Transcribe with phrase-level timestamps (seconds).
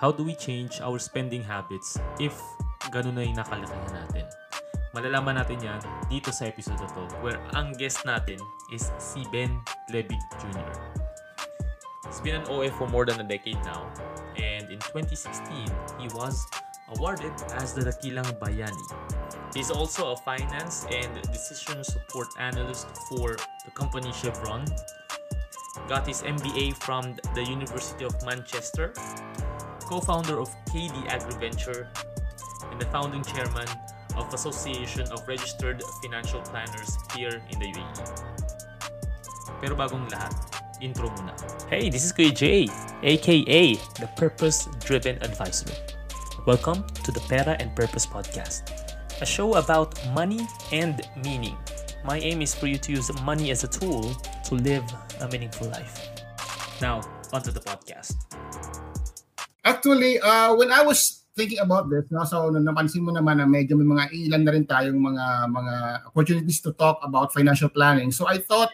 [0.00, 2.32] How do we change our spending habits if
[2.88, 4.24] ganun na yung nakalakihan natin?
[4.96, 5.76] Malalaman natin yan
[6.08, 8.40] dito sa episode na to where ang guest natin
[8.72, 9.60] is si Ben
[9.92, 10.72] Lebig Jr.
[12.08, 13.92] He's been an OF for more than a decade now
[14.40, 15.68] and in 2016
[16.00, 16.48] he was
[16.96, 18.86] awarded as the Dakilang Bayani.
[19.52, 23.36] He's also a finance and decision support analyst for
[23.68, 24.64] the company Chevron.
[25.92, 28.96] Got his MBA from the University of Manchester,
[29.90, 31.88] co-founder of KD AgriVenture,
[32.70, 33.66] and the founding chairman
[34.14, 38.06] of Association of Registered Financial Planners here in the UAE.
[39.58, 40.30] Pero bagong lahat,
[40.78, 41.34] intro muna.
[41.66, 42.70] Hey, this is Kuya Jay,
[43.02, 45.74] aka the Purpose Driven Advisor.
[46.46, 48.70] Welcome to the Pera and Purpose Podcast,
[49.18, 51.58] a show about money and meaning.
[52.06, 54.14] My aim is for you to use money as a tool
[54.46, 54.86] to live
[55.18, 55.98] a meaningful life.
[56.78, 57.02] Now,
[57.34, 58.14] onto the podcast.
[59.64, 63.76] Actually, uh, when I was thinking about this, no, so napansin mo naman na medyo
[63.76, 65.74] may mga ilan na rin tayong mga mga
[66.10, 68.10] opportunities to talk about financial planning.
[68.12, 68.72] So I thought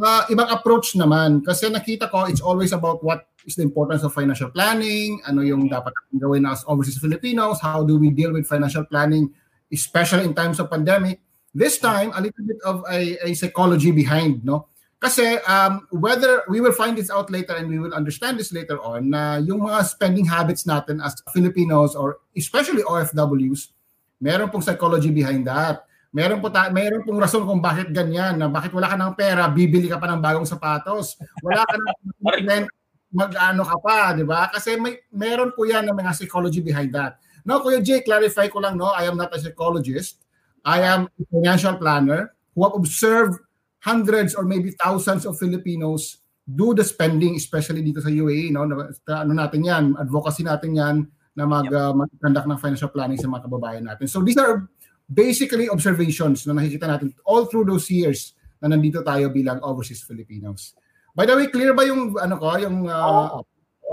[0.00, 4.14] uh, ibang approach naman kasi nakita ko it's always about what is the importance of
[4.14, 8.86] financial planning, ano yung dapat gawin as overseas Filipinos, how do we deal with financial
[8.86, 9.30] planning
[9.72, 11.24] especially in times of pandemic.
[11.52, 14.68] This time a little bit of a, a psychology behind, no?
[15.02, 18.78] Kasi um, whether we will find this out later and we will understand this later
[18.78, 23.74] on na yung mga spending habits natin as Filipinos or especially OFWs,
[24.22, 25.82] meron pong psychology behind that.
[26.14, 29.50] Meron po ta- meron pong rason kung bakit ganyan na bakit wala ka ng pera,
[29.50, 31.18] bibili ka pa ng bagong sapatos.
[31.42, 32.64] Wala ka ng
[33.12, 34.48] mag-ano ka pa, di ba?
[34.54, 37.18] Kasi may meron po yan ng mga psychology behind that.
[37.42, 40.22] Now, Kuya Jay, clarify ko lang, no, I am not a psychologist.
[40.62, 43.42] I am a financial planner who have observed
[43.82, 48.66] hundreds or maybe thousands of Filipinos do the spending, especially dito sa UAE, no?
[48.66, 50.96] Ano natin yan, advocacy natin yan
[51.34, 51.74] na mag, yep.
[51.74, 54.06] uh, mag-conduct ng financial planning sa mga kababayan natin.
[54.10, 54.66] So these are
[55.08, 60.74] basically observations na nakikita natin all through those years na nandito tayo bilang overseas Filipinos.
[61.12, 63.44] By the way, clear ba yung ano ko, yung uh, oh.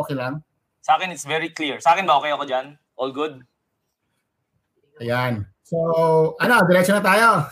[0.06, 0.40] okay lang?
[0.80, 1.82] Sa akin it's very clear.
[1.84, 2.68] Sa akin ba okay ako diyan?
[2.96, 3.44] All good?
[5.00, 5.48] Ayan.
[5.70, 5.78] So,
[6.42, 7.46] ano, diretso na tayo.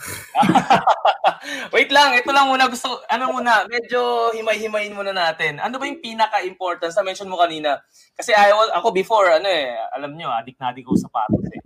[1.74, 5.62] Wait lang, ito lang muna gusto, ano muna, medyo himay-himayin muna natin.
[5.62, 7.78] Ano ba yung pinaka-important sa mention mo kanina?
[8.18, 11.62] Kasi I, ako before, ano eh, alam nyo, adik na adik ako sa patos eh.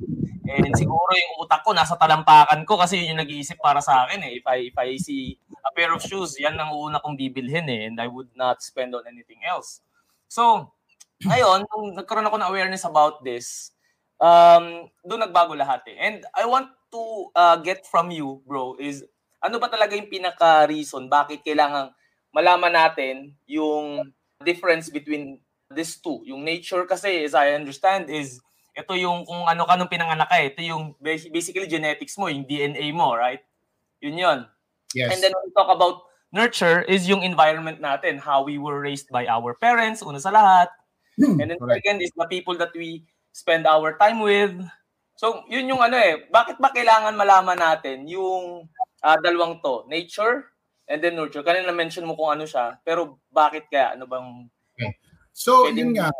[0.52, 4.20] And siguro yung utak ko nasa talampakan ko kasi yun yung nag-iisip para sa akin
[4.20, 4.32] eh.
[4.36, 7.88] If I, if I see a pair of shoes, yan ang una kong bibilhin eh.
[7.88, 9.80] And I would not spend on anything else.
[10.28, 10.68] So,
[11.24, 13.72] ngayon, nung nagkaroon ako ng awareness about this,
[14.22, 15.98] um, doon nagbago lahat eh.
[15.98, 17.02] And I want to
[17.34, 19.02] uh, get from you, bro, is
[19.42, 21.90] ano ba talaga yung pinaka-reason bakit kailangan
[22.30, 24.14] malaman natin yung
[24.46, 26.22] difference between these two?
[26.30, 28.38] Yung nature kasi, as I understand, is
[28.72, 32.94] ito yung kung ano ka nung pinanganak ka, ito yung basically genetics mo, yung DNA
[32.94, 33.42] mo, right?
[34.00, 34.38] Yun yun.
[34.94, 35.12] Yes.
[35.12, 39.12] And then when we talk about nurture is yung environment natin, how we were raised
[39.12, 40.68] by our parents, una sa lahat.
[41.20, 41.84] And then Correct.
[41.84, 44.54] second is the people that we spend our time with.
[45.16, 48.68] So, yun yung ano eh, bakit ba kailangan malaman natin yung
[49.02, 50.52] uh, dalawang to, nature
[50.86, 51.42] and then nurture.
[51.42, 53.96] Kanina mention mo kung ano siya, pero bakit kaya?
[53.96, 54.46] Ano bang...
[54.76, 54.92] Okay.
[55.32, 56.12] So, yun nga,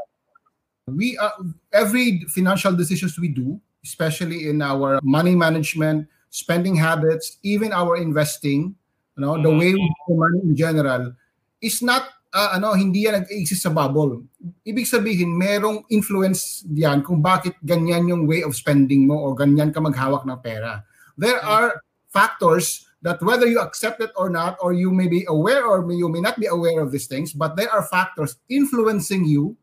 [0.89, 1.37] we uh,
[1.73, 8.75] every financial decisions we do, especially in our money management, spending habits, even our investing,
[9.17, 9.45] you know, mm-hmm.
[9.45, 11.13] the way we do money in general,
[11.61, 14.25] is not uh, ano hindi yan nag-exist sa bubble.
[14.65, 19.71] Ibig sabihin, merong influence diyan kung bakit ganyan yung way of spending mo o ganyan
[19.71, 20.83] ka maghawak ng pera.
[21.15, 25.67] There are factors that whether you accept it or not, or you may be aware
[25.67, 29.59] or you may not be aware of these things, but there are factors influencing you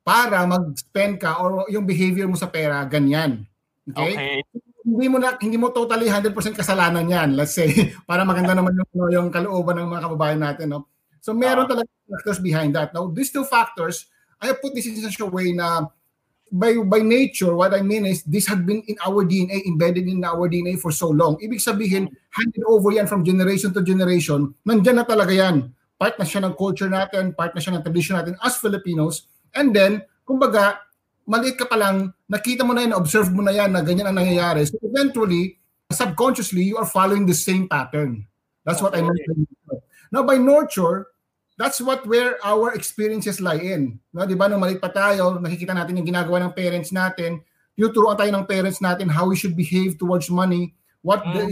[0.00, 3.44] para mag-spend ka or yung behavior mo sa pera ganyan.
[3.84, 4.12] Okay?
[4.16, 4.38] okay.
[4.80, 7.36] Hindi mo na hindi mo totally 100% kasalanan 'yan.
[7.36, 7.68] Let's say
[8.08, 10.88] para maganda naman yung yung kalooban ng mga kababayan natin, no.
[11.20, 12.92] So meron uh, talaga factors behind that.
[12.92, 14.08] Now, these two factors,
[14.40, 15.86] I put this in such a way na
[16.50, 20.24] by by nature, what I mean is this had been in our DNA, embedded in
[20.26, 21.38] our DNA for so long.
[21.38, 24.50] Ibig sabihin, handed over yan from generation to generation.
[24.66, 25.70] Nandiyan na talaga yan.
[25.94, 29.30] Part na siya ng culture natin, part na siya ng tradition natin as Filipinos.
[29.54, 30.82] And then, kumbaga,
[31.28, 34.18] maliit ka pa lang, nakita mo na yan, observe mo na yan na ganyan ang
[34.18, 34.66] nangyayari.
[34.66, 35.60] So eventually,
[35.92, 38.26] subconsciously, you are following the same pattern.
[38.64, 39.20] That's what I meant.
[40.10, 41.10] Now, by nurture,
[41.60, 44.00] that's what where our experiences lie in.
[44.16, 47.44] No, 'di ba nung maliit pa tayo, nakikita natin yung ginagawa ng parents natin,
[47.76, 50.72] tinuturuan tayo ng parents natin how we should behave towards money,
[51.04, 51.36] what mm.
[51.36, 51.44] the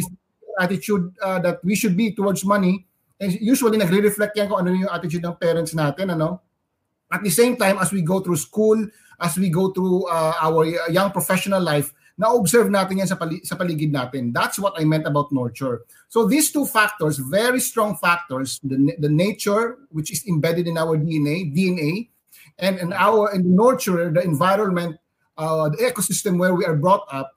[0.59, 2.89] attitude uh, that we should be towards money.
[3.19, 6.39] And usually nagre-reflect yan kung ano yung attitude ng parents natin, ano?
[7.11, 8.79] At the same time, as we go through school,
[9.19, 13.55] as we go through uh, our young professional life, na-observe natin yan sa, pali- sa
[13.55, 14.35] paligid natin.
[14.35, 15.87] That's what I meant about nurture.
[16.11, 20.99] So these two factors, very strong factors, the, the nature, which is embedded in our
[20.99, 22.11] DNA, DNA,
[22.59, 24.99] and, and our and the nurture, the environment,
[25.39, 27.33] uh, the ecosystem where we are brought up,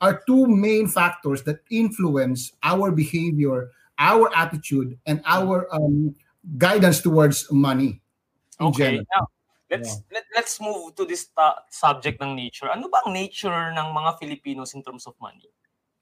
[0.00, 6.14] are two main factors that influence our behavior, our attitude, and our um,
[6.58, 8.02] guidance towards money.
[8.60, 9.00] Okay.
[9.16, 9.28] Now,
[9.70, 10.20] let's yeah.
[10.20, 12.70] let, let's move to this ta- subject ng nature.
[12.70, 15.46] Ano ba ang nature ng mga Filipinos in terms of money?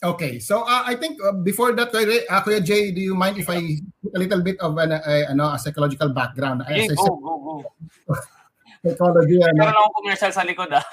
[0.04, 3.48] Okay, so uh, I think uh, before that, uh, Kuya Jay, do you mind if
[3.48, 3.80] I
[4.12, 6.60] a little bit of an, uh, ano, a psychological background?
[6.68, 7.64] Yeah, go, go,
[8.08, 8.14] go.
[8.84, 9.40] psychology.
[9.40, 9.64] Ano?
[9.64, 10.84] Meron akong commercial sa likod, ah.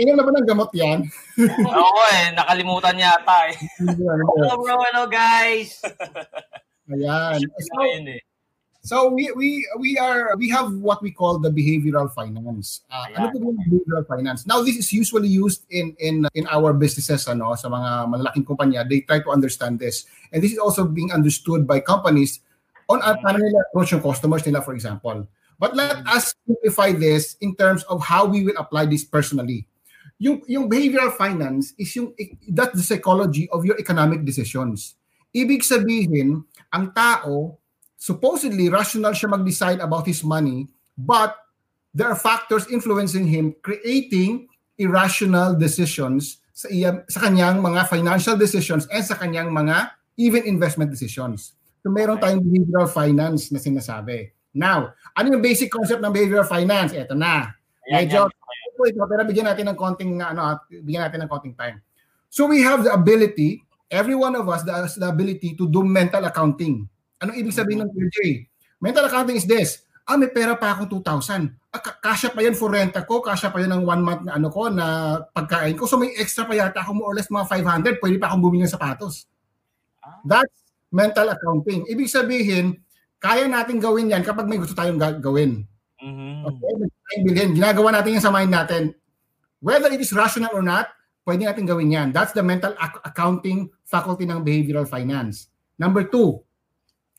[0.00, 1.04] Inom na ba ng gamot yan?
[1.68, 3.56] Oo eh, nakalimutan yata eh.
[3.84, 5.84] Hello bro, hello guys!
[6.88, 7.44] Ayan.
[7.44, 8.24] So, eh.
[8.80, 12.80] So we we we are we have what we call the behavioral finance.
[12.88, 14.48] Uh, ano po yung behavioral finance?
[14.48, 18.80] Now this is usually used in in in our businesses ano sa mga malalaking kumpanya.
[18.88, 20.08] They try to understand this.
[20.32, 22.40] And this is also being understood by companies
[22.88, 25.28] on uh, paano nila approach yung customers nila for example.
[25.60, 26.08] But let mm.
[26.08, 29.68] us simplify this in terms of how we will apply this personally.
[30.16, 32.16] Yung yung behavioral finance is yung
[32.48, 34.96] that's the psychology of your economic decisions.
[35.36, 37.59] Ibig sabihin, ang tao
[38.00, 40.64] supposedly rational siya mag-decide about his money,
[40.96, 41.36] but
[41.92, 44.48] there are factors influencing him creating
[44.80, 50.88] irrational decisions sa, iya, sa kanyang mga financial decisions and sa kanyang mga even investment
[50.88, 51.52] decisions.
[51.84, 54.32] So meron tayong behavioral finance na sinasabi.
[54.56, 56.96] Now, ano yung basic concept ng behavioral finance?
[56.96, 57.52] Ito na.
[57.84, 58.32] Medyo
[58.80, 61.84] ito, ito, pero bigyan natin ng konting ano, bigyan natin ng konting time.
[62.32, 63.60] So we have the ability,
[63.92, 66.88] every one of us has the ability to do mental accounting.
[67.20, 68.48] Anong ibig sabihin ng PJ?
[68.80, 69.84] Mental accounting is this.
[70.08, 71.52] Ah, may pera pa akong 2,000.
[71.70, 74.48] Ah, kasya pa yan for renta ko, kasya pa yan ng one month na ano
[74.50, 75.84] ko, na pagkain ko.
[75.86, 78.66] So may extra pa yata ako more or less mga 500, pwede pa akong bumili
[78.66, 79.28] ng sapatos.
[80.02, 80.18] Ah.
[80.26, 80.56] That's
[80.90, 81.86] mental accounting.
[81.86, 82.80] Ibig sabihin,
[83.20, 85.68] kaya natin gawin yan kapag may gusto tayong gawin.
[86.00, 86.48] Mm-hmm.
[86.48, 87.50] Okay, may bilhin.
[87.52, 88.96] Ginagawa natin yan sa mind natin.
[89.60, 90.88] Whether it is rational or not,
[91.28, 92.08] pwede natin gawin yan.
[92.16, 95.52] That's the mental ac- accounting faculty ng behavioral finance.
[95.76, 96.40] Number two,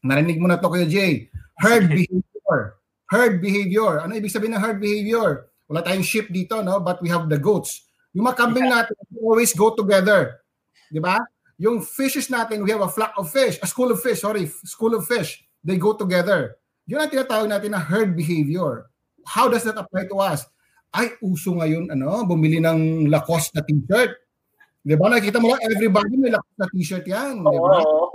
[0.01, 1.29] Narinig mo na to Kuya Jay.
[1.61, 2.81] Herd behavior.
[3.09, 4.01] Herd behavior.
[4.01, 5.51] Ano ibig sabihin ng herd behavior?
[5.69, 6.81] Wala tayong sheep dito, no?
[6.81, 7.87] But we have the goats.
[8.11, 10.43] Yung mga kambing natin always go together.
[10.91, 11.23] Di ba?
[11.61, 14.91] Yung fishes natin, we have a flock of fish, a school of fish, sorry, school
[14.97, 15.45] of fish.
[15.63, 16.59] They go together.
[16.89, 18.89] Yun ang tinatawag natin na herd behavior.
[19.23, 20.43] How does that apply to us?
[20.91, 24.11] Ay, uso ngayon, ano, bumili ng Lacoste na t-shirt.
[24.83, 25.07] Di ba?
[25.07, 27.39] Nakikita mo lang, everybody may Lacoste na t-shirt yan.
[27.39, 27.79] Di ba?
[27.79, 28.10] Oh.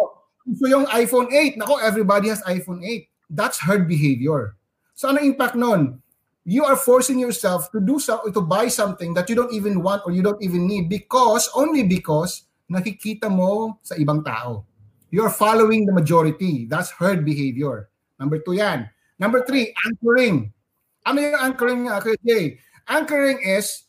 [0.55, 3.11] So yung iPhone 8, nako, everybody has iPhone 8.
[3.31, 4.55] That's herd behavior.
[4.95, 5.99] So ano impact nun?
[6.47, 10.07] You are forcing yourself to do so, to buy something that you don't even want
[10.07, 14.63] or you don't even need because, only because, nakikita mo sa ibang tao.
[15.11, 16.71] You're following the majority.
[16.71, 17.91] That's herd behavior.
[18.19, 18.87] Number two yan.
[19.19, 20.55] Number three, anchoring.
[21.03, 22.63] Ano yung anchoring, uh, Jay?
[22.87, 23.87] Anchoring is,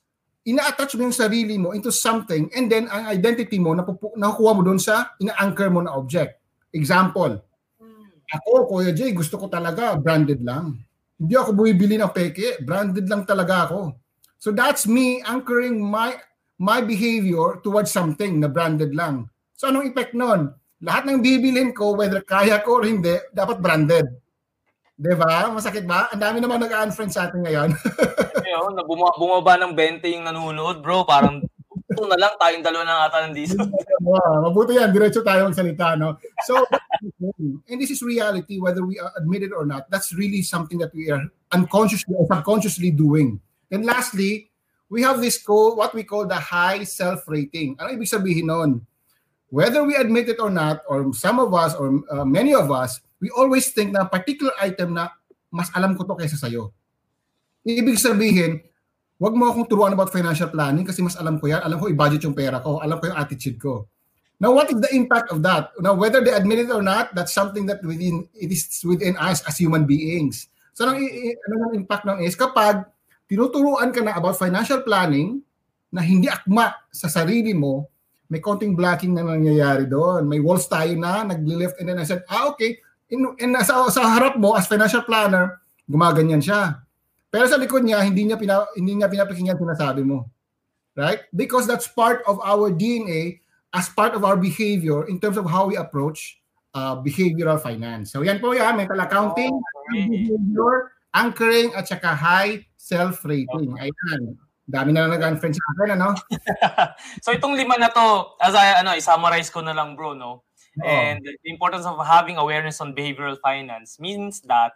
[0.48, 4.81] ina-attach mo yung sarili mo into something and then ang identity mo, nakukuha mo doon
[4.81, 6.42] sa ina-anchor mo na object.
[6.77, 7.41] Example,
[8.27, 10.77] ako, Kuya Jay, gusto ko talaga branded lang.
[11.18, 13.97] Hindi ako bumibili ng peke, branded lang talaga ako.
[14.38, 16.13] So that's me anchoring my
[16.61, 19.25] my behavior towards something na branded lang.
[19.57, 20.54] So anong effect nun?
[20.78, 24.06] Lahat ng bibilin ko, whether kaya ko or hindi, dapat branded.
[24.94, 25.49] Di ba?
[25.49, 26.09] Masakit ba?
[26.13, 27.73] Ang dami naman nag-unfriend sa atin ngayon.
[28.45, 31.01] Ayun, bumaba ng 20 yung nanonood, bro.
[31.06, 31.42] Parang
[31.97, 33.57] ito na lang, tayong dalawa na ata nandito.
[34.45, 36.21] Mabuti yan, diretso tayo magsalita, no?
[36.45, 36.61] So,
[37.66, 41.09] and this is reality, whether we admit it or not, that's really something that we
[41.09, 41.25] are
[41.57, 43.42] unconsciously or subconsciously doing.
[43.73, 44.54] And lastly,
[44.94, 47.81] we have this call, what we call the high self-rating.
[47.81, 48.85] Ano ibig sabihin nun?
[49.49, 53.01] Whether we admit it or not, or some of us, or uh, many of us,
[53.19, 55.09] we always think na particular item na
[55.49, 56.69] mas alam ko to kaysa sa'yo.
[57.66, 58.61] Ibig sabihin,
[59.18, 61.62] wag mo akong turuan about financial planning kasi mas alam ko yan.
[61.66, 62.78] Alam ko i-budget yung pera ko.
[62.78, 63.90] Alam ko yung attitude ko.
[64.38, 65.74] Now, what is the impact of that?
[65.81, 69.42] Now, whether they admit it or not, that's something that within it is within us
[69.50, 70.45] as human beings.
[70.78, 72.86] So, ano, ano ang impact ng is kapag
[73.26, 75.42] tinuturuan ka na about financial planning
[75.90, 77.90] na hindi akma sa sarili mo,
[78.30, 80.30] may konting blocking na nangyayari doon.
[80.30, 82.78] May walls tayo na, nagli-lift and then I said, ah, okay.
[83.09, 85.57] In, in, sa, sa harap mo as financial planner,
[85.90, 86.86] gumaganyan siya
[87.31, 90.31] pero sa likod niya, hindi niya, pina, hindi niya pinapakinggan sinasabi mo.
[90.97, 91.29] Right?
[91.35, 93.43] Because that's part of our DNA
[93.75, 96.41] as part of our behavior in terms of how we approach
[96.73, 98.09] uh, behavioral finance.
[98.09, 100.09] So yan po yan, mental accounting, okay.
[100.09, 103.73] behavior, anchoring at saka high self-rating.
[103.77, 103.91] Okay.
[103.91, 104.37] Ayan.
[104.67, 106.11] Dami na lang nag-unfriend sa akin, ano?
[107.23, 110.43] so itong lima na to, as I ano, i-summarize ko na lang bro, no?
[110.77, 110.85] Oh.
[110.85, 114.75] And the importance of having awareness on behavioral finance means that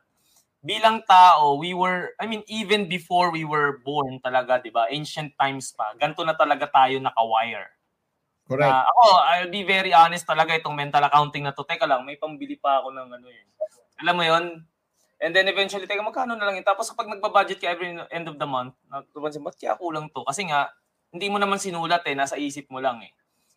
[0.61, 4.85] bilang tao, we were, I mean, even before we were born talaga, di ba?
[4.93, 7.69] Ancient times pa, ganito na talaga tayo naka-wire.
[8.45, 8.69] Correct.
[8.69, 11.65] Uh, ako, I'll be very honest talaga itong mental accounting na to.
[11.65, 13.47] Teka lang, may pambili pa ako ng ano yun.
[14.01, 14.45] Alam mo yon
[15.21, 16.65] And then eventually, teka, magkano na lang yun?
[16.65, 20.25] Tapos kapag nagbabudget ka every end of the month, natutupan ba't kaya kulang to?
[20.25, 20.69] Kasi nga,
[21.13, 23.11] hindi mo naman sinulat eh, nasa isip mo lang eh.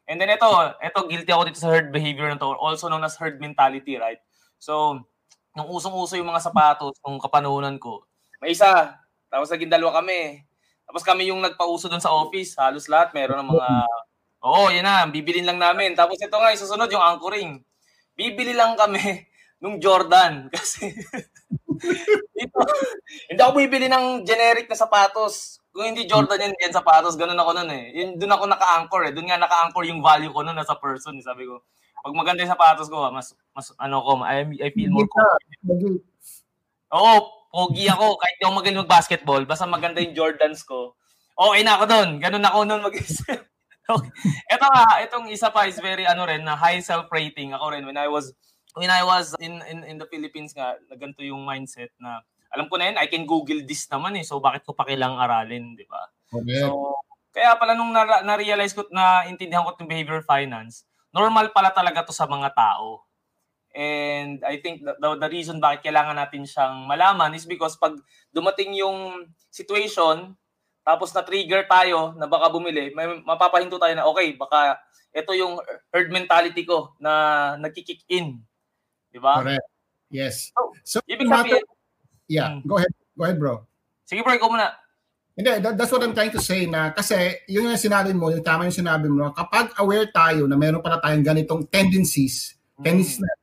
[0.04, 0.48] And then ito,
[0.84, 4.20] ito guilty ako dito sa herd behavior na to, also known as herd mentality, right?
[4.60, 5.04] So,
[5.54, 8.02] nung usong-uso yung mga sapatos, nung kapanahonan ko,
[8.42, 8.98] may isa,
[9.30, 10.42] tapos naging dalawa kami.
[10.84, 13.68] Tapos kami yung nagpauso doon sa office, halos lahat, meron ng mga,
[14.46, 15.94] oo, oh, yan na, bibilin lang namin.
[15.96, 17.62] Tapos ito nga, isusunod yung anchoring.
[18.14, 19.00] Bibili lang kami
[19.62, 20.46] nung Jordan.
[20.54, 20.92] Kasi,
[22.38, 22.58] ito,
[23.30, 25.58] hindi ako bibili ng generic na sapatos.
[25.74, 27.90] Kung hindi Jordan yan, yan sapatos, ganun ako nun eh.
[27.90, 29.12] Yun, doon ako naka-anchor eh.
[29.16, 31.18] Doon nga naka-anchor yung value ko nun sa person.
[31.18, 31.24] Eh.
[31.26, 31.66] Sabi ko,
[32.04, 36.04] pag maganda yung sapatos ko, mas, mas ano ko, I, I feel more confident.
[36.92, 37.14] Oo,
[37.48, 38.20] pogi ako.
[38.20, 40.92] Kahit di ako magaling mag-basketball, basta maganda yung Jordans ko.
[41.32, 42.08] Okay na ako doon.
[42.20, 43.40] Ganun ako noon mag-isip.
[43.94, 44.12] okay.
[44.52, 47.96] Ito nga, itong isa pa is very ano rin, na high self-rating ako rin when
[47.96, 48.36] I was
[48.76, 52.20] when I was in in, in the Philippines nga, naganto yung mindset na
[52.52, 54.28] alam ko na yun, I can Google this naman eh.
[54.28, 56.04] So bakit ko pa kailangang aralin, di ba?
[56.30, 56.60] Okay.
[56.60, 57.00] So
[57.34, 62.02] kaya pala nung na- na-realize ko na intindihan ko yung behavioral finance, normal pala talaga
[62.02, 63.06] to sa mga tao.
[63.74, 67.94] And I think the, the, the reason bakit kailangan natin siyang malaman is because pag
[68.30, 70.34] dumating yung situation,
[70.82, 74.78] tapos na-trigger tayo na baka bumili, may mapapahinto tayo na okay, baka
[75.14, 75.58] ito yung
[75.94, 78.42] herd mentality ko na nagkikick in
[79.14, 79.38] Di ba?
[79.38, 79.68] Correct.
[80.10, 80.50] Yes.
[80.50, 81.62] So, so ibig sabihin,
[82.26, 82.66] yeah, hmm.
[82.66, 82.90] go ahead.
[83.14, 83.62] Go ahead, bro.
[84.02, 84.74] Sige, bro, ikaw muna.
[85.34, 88.46] Hindi, that, that's what I'm trying to say na kasi yung yung sinabi mo, yung
[88.46, 92.86] tama yung sinabi mo, kapag aware tayo na meron pala tayong ganitong tendencies, mm.
[92.86, 93.34] tendencies na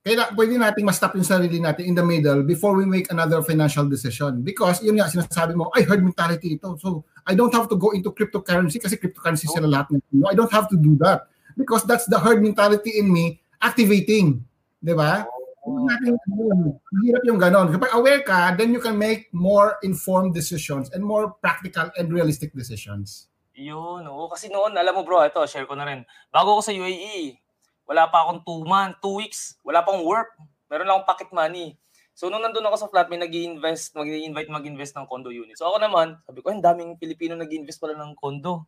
[0.00, 3.84] kaya pwede nating ma-stop yung sarili natin in the middle before we make another financial
[3.84, 4.40] decision.
[4.40, 6.72] Because yun nga, sinasabi mo, I heard mentality ito.
[6.80, 9.60] So, I don't have to go into cryptocurrency kasi cryptocurrency oh.
[9.60, 10.00] sila lahat.
[10.08, 11.28] No, I don't have to do that.
[11.52, 14.40] Because that's the herd mentality in me activating.
[14.80, 15.28] Di ba?
[15.28, 15.39] Oh.
[15.60, 17.68] Mahirap yung ganon.
[17.68, 22.56] Kapag aware ka, then you can make more informed decisions and more practical and realistic
[22.56, 23.28] decisions.
[23.52, 24.24] Yun, oo.
[24.32, 26.00] Kasi noon, alam mo bro, ito, share ko na rin.
[26.32, 27.36] Bago ako sa UAE,
[27.84, 30.32] wala pa akong two months, two weeks, wala pa akong work.
[30.72, 31.76] Meron lang akong pocket money.
[32.16, 35.56] So nung nandun ako sa flat, may nag invest mag-invite mag-invest ng condo unit.
[35.60, 38.64] So ako naman, sabi ko, ang daming Pilipino nag invest pala ng condo.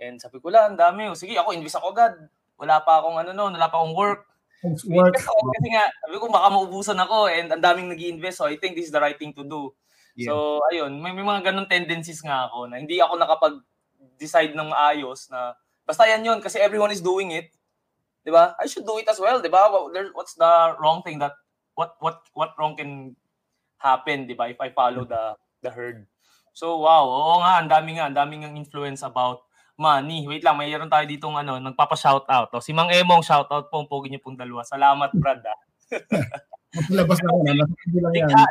[0.00, 1.08] And sabi ko, lang, ang dami.
[1.08, 2.16] O, sige, ako invest ako agad.
[2.56, 4.24] Wala pa akong ano noon, wala pa akong work
[4.90, 5.14] work.
[5.14, 8.58] Kasi, kasi nga, sabi ko baka maubusan ako and ang daming nag invest so I
[8.58, 9.72] think this is the right thing to do.
[10.16, 10.32] Yeah.
[10.32, 15.28] So, ayun, may, may mga ganun tendencies nga ako na hindi ako nakapag-decide ng maayos
[15.30, 15.54] na
[15.86, 17.52] basta yan yun kasi everyone is doing it.
[18.26, 18.58] 'Di ba?
[18.58, 19.70] I should do it as well, 'di ba?
[20.10, 21.38] What's the wrong thing that
[21.78, 23.14] what what what wrong can
[23.78, 24.50] happen, 'di ba?
[24.50, 26.10] If I follow the the herd.
[26.56, 29.45] So, wow, oo nga, ang dami nga, ang daming influence about
[29.76, 30.24] money.
[30.24, 32.52] Wait lang, mayroon tayo ditong ano, nagpapa-shoutout.
[32.52, 32.62] Oh.
[32.64, 34.64] Si Mang Emong, shoutout po, pogi niyo pong dalawa.
[34.64, 35.44] Salamat, Brad.
[35.44, 35.60] Ah.
[36.96, 37.70] Labas na lang.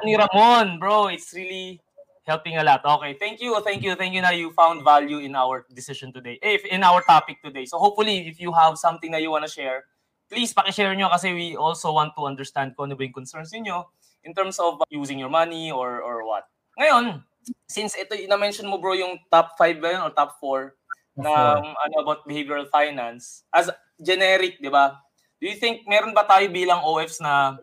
[0.01, 1.13] ni Ramon, bro.
[1.13, 1.82] It's really
[2.25, 2.82] helping a lot.
[2.82, 6.41] Okay, thank you, thank you, thank you na you found value in our decision today.
[6.41, 7.65] If in our topic today.
[7.70, 9.86] So hopefully, if you have something that you want to share,
[10.25, 13.94] please paki-share nyo kasi we also want to understand kung ano ba yung concerns niyo
[14.25, 16.50] in terms of using your money or or what.
[16.82, 17.22] Ngayon,
[17.70, 20.74] since ito na-mention mo bro yung top 5 ba yun or top 4,
[21.15, 25.00] ng ano about behavioral finance as generic, 'di ba?
[25.39, 27.60] Do you think meron ba tayo bilang OFs na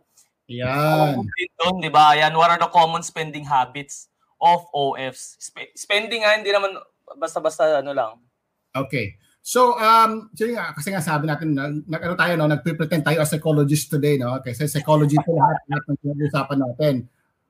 [0.48, 1.20] yan.
[1.60, 2.16] Doon, 'di ba?
[2.16, 4.08] Yan, what are the common spending habits
[4.40, 5.36] of OFs?
[5.40, 6.76] Sp- spending nga hindi naman
[7.16, 8.12] basta-basta ano lang.
[8.72, 9.20] Okay.
[9.42, 13.30] So, um, so nga, kasi nga sabi natin, nag, ano tayo, no, nagpre-pretend tayo as
[13.34, 14.38] psychologist today, no?
[14.38, 16.94] Kasi psychology po lahat, lahat ng pinag-usapan natin.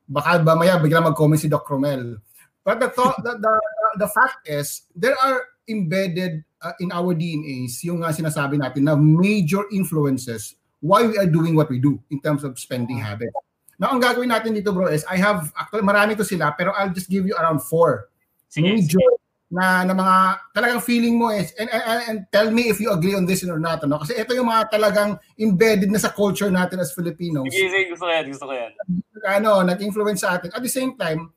[0.09, 2.17] Baka ba maya bigla mag-comment si Doc Romel.
[2.65, 3.55] But the, thought, the, the,
[4.01, 8.95] the fact is, there are embedded uh, in our DNAs yung uh, sinasabi natin na
[8.95, 13.35] major influences why we are doing what we do in terms of spending habits.
[13.79, 16.95] Now, ang gagawin natin dito bro is I have, actually marami to sila pero I'll
[16.95, 18.11] just give you around four.
[18.51, 19.19] Sige, major sige.
[19.53, 20.17] na, na mga
[20.55, 23.59] talagang feeling mo is and, and, and tell me if you agree on this or
[23.59, 23.83] not.
[23.87, 24.03] No?
[24.03, 27.51] Kasi ito yung mga talagang embedded na sa culture natin as Filipinos.
[27.51, 28.73] Sige, sige, gusto ko yan, gusto ko yan.
[29.23, 30.51] Ano, nag-influence sa atin.
[30.51, 31.31] At the same time,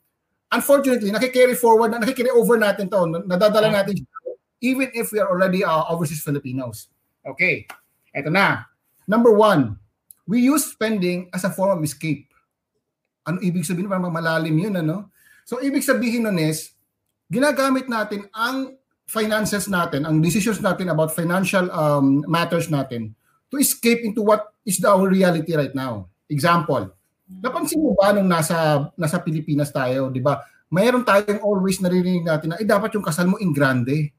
[0.51, 3.03] unfortunately, nakikarry forward na, nakikarry over natin to.
[3.25, 4.05] Nadadala natin
[4.65, 6.89] even if we are already uh, overseas Filipinos.
[7.21, 7.69] Okay,
[8.09, 8.65] eto na.
[9.05, 9.77] Number one,
[10.25, 12.25] we use spending as a form of escape.
[13.25, 13.89] Ano ibig sabihin?
[13.89, 15.13] Parang malalim yun, ano?
[15.45, 16.73] So, ibig sabihin nun is,
[17.29, 23.13] ginagamit natin ang finances natin, ang decisions natin about financial um, matters natin
[23.53, 26.09] to escape into what is the, our reality right now.
[26.25, 26.89] Example,
[27.29, 30.41] napansin mo ba nung nasa, nasa Pilipinas tayo, di ba?
[30.73, 34.09] Mayroon tayong always naririnig natin na, eh, dapat yung kasal mo in grande.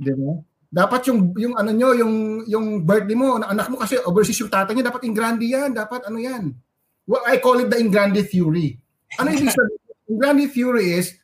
[0.00, 0.32] Di ba?
[0.70, 2.14] Dapat yung yung ano nyo, yung
[2.48, 6.08] yung birthday mo, anak mo kasi overseas yung tatay niya, dapat in grande yan, dapat
[6.08, 6.56] ano yan.
[7.04, 8.80] Well, I call it the in grande theory.
[9.20, 9.76] Ano ibig sabihin?
[10.10, 11.18] in grande theory is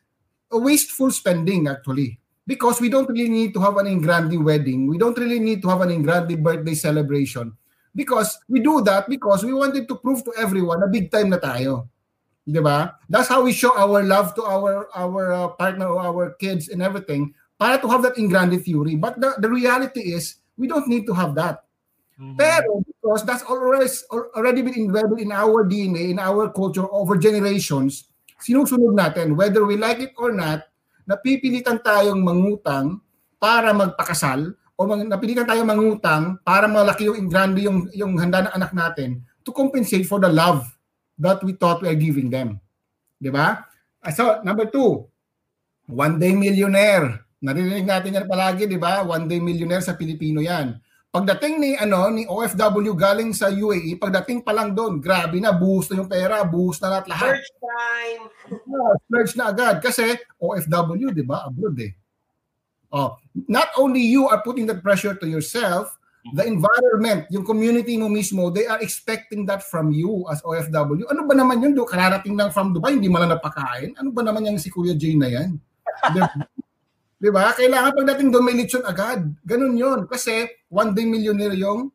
[0.52, 2.18] a wasteful spending actually.
[2.46, 4.86] Because we don't really need to have an in grande wedding.
[4.86, 7.54] We don't really need to have an in grande birthday celebration.
[7.90, 11.38] Because we do that because we wanted to prove to everyone na big time na
[11.38, 11.90] tayo.
[12.46, 12.98] 'Di ba?
[13.10, 16.78] That's how we show our love to our our uh, partner or our kids and
[16.82, 18.96] everything para to have that in grande theory.
[18.96, 21.64] But the, the reality is, we don't need to have that.
[22.16, 22.36] Mm-hmm.
[22.40, 28.08] Pero because that's already, already been embedded in our DNA, in our culture over generations,
[28.40, 30.64] sinusunod natin, whether we like it or not,
[31.04, 33.00] napipilitan tayong mangutang
[33.36, 38.54] para magpakasal o mag, napilitan tayong mangutang para malaki yung grande yung, yung handa ng
[38.56, 40.64] anak natin to compensate for the love
[41.20, 42.60] that we thought we are giving them.
[43.16, 43.64] Di ba?
[44.12, 45.08] So, number two,
[45.88, 47.25] one day millionaire.
[47.46, 49.06] Narinig natin yan palagi, di ba?
[49.06, 50.82] One day millionaire sa Pilipino yan.
[51.14, 55.86] Pagdating ni ano ni OFW galing sa UAE, pagdating pa lang doon, grabe na, buhos
[55.88, 57.38] na yung pera, buhos na lahat lahat.
[57.38, 58.22] Search time.
[58.50, 61.46] Yeah, splurge na agad kasi OFW, di ba?
[61.46, 61.94] Abroad eh.
[62.90, 63.14] Oh,
[63.46, 65.94] not only you are putting that pressure to yourself,
[66.34, 71.06] the environment, yung community mo mismo, they are expecting that from you as OFW.
[71.06, 71.78] Ano ba naman yun?
[71.78, 73.94] Do kararating lang from Dubai, hindi mo lang napakain.
[73.96, 75.54] Ano ba naman yung si Kuya Jay na yan?
[77.16, 77.56] Di ba?
[77.56, 79.24] Kailangan pagdating doon may lechon agad.
[79.40, 81.88] Ganun yon Kasi one day millionaire yung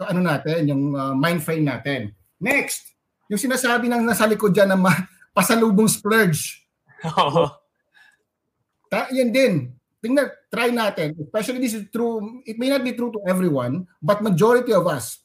[0.00, 2.10] ano natin, yung uh, mind frame natin.
[2.40, 2.96] Next,
[3.28, 6.66] yung sinasabi ng nasa likod dyan na ma- pasalubong splurge.
[8.90, 9.70] Ta- yan din.
[10.00, 11.12] Tingnan, try natin.
[11.20, 15.20] Especially this is true, it may not be true to everyone, but majority of us,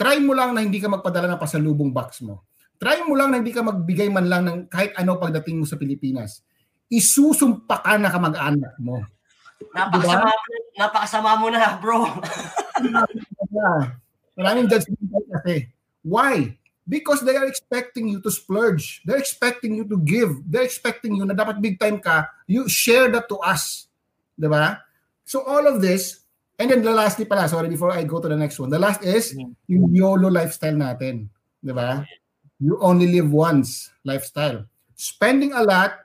[0.00, 2.42] try mo lang na hindi ka magpadala ng pasalubong box mo.
[2.80, 5.76] Try mo lang na hindi ka magbigay man lang ng kahit ano pagdating mo sa
[5.78, 6.42] Pilipinas
[6.92, 9.04] isusumpa ka na kamag-anak mo.
[9.74, 10.78] Napakasama, diba?
[10.78, 12.06] napakasama mo na, bro.
[14.38, 15.70] Maraming judgment kasi.
[16.04, 16.58] Why?
[16.84, 19.00] Because they are expecting you to splurge.
[19.08, 20.44] They're expecting you to give.
[20.44, 22.28] They're expecting you na dapat big time ka.
[22.44, 23.88] You share that to us.
[24.36, 24.84] Diba?
[25.24, 26.20] So all of this,
[26.60, 28.68] and then the lastly pala, sorry, before I go to the next one.
[28.68, 29.56] The last is mm-hmm.
[29.66, 31.32] yung YOLO lifestyle natin.
[31.64, 32.04] Diba?
[32.60, 34.68] You only live once lifestyle.
[34.94, 36.03] Spending a lot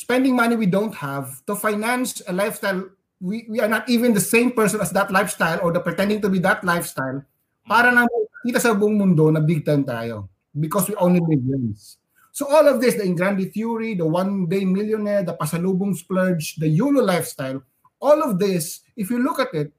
[0.00, 2.88] spending money we don't have to finance a lifestyle
[3.20, 6.32] we, we are not even the same person as that lifestyle or the pretending to
[6.32, 7.20] be that lifestyle
[7.68, 8.08] para na
[8.40, 10.24] kita sa buong mundo na big time tayo
[10.56, 12.00] because we only live once.
[12.32, 16.66] So all of this, the Ingrandi theory, the one day millionaire, the pasalubong splurge, the
[16.66, 17.60] YOLO lifestyle,
[18.00, 19.70] all of this, if you look at it,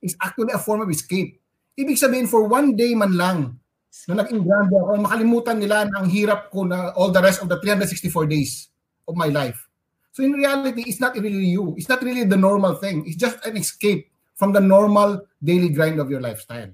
[0.00, 1.42] is actually a form of escape.
[1.76, 3.60] Ibig sabihin, for one day man lang,
[4.08, 7.48] na naging grande ako, makalimutan nila na ang hirap ko na all the rest of
[7.50, 8.72] the 364 days
[9.08, 9.66] of my life.
[10.12, 11.74] So in reality, it's not really you.
[11.76, 13.04] It's not really the normal thing.
[13.06, 16.72] It's just an escape from the normal daily grind of your lifestyle.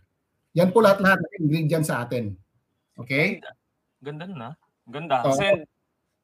[0.54, 2.36] Yan po lahat-lahat ng ingredients sa atin.
[2.98, 3.40] Okay?
[3.40, 3.52] Ganda,
[4.02, 4.50] Ganda na.
[4.86, 5.16] Ganda.
[5.24, 5.66] So, Kasi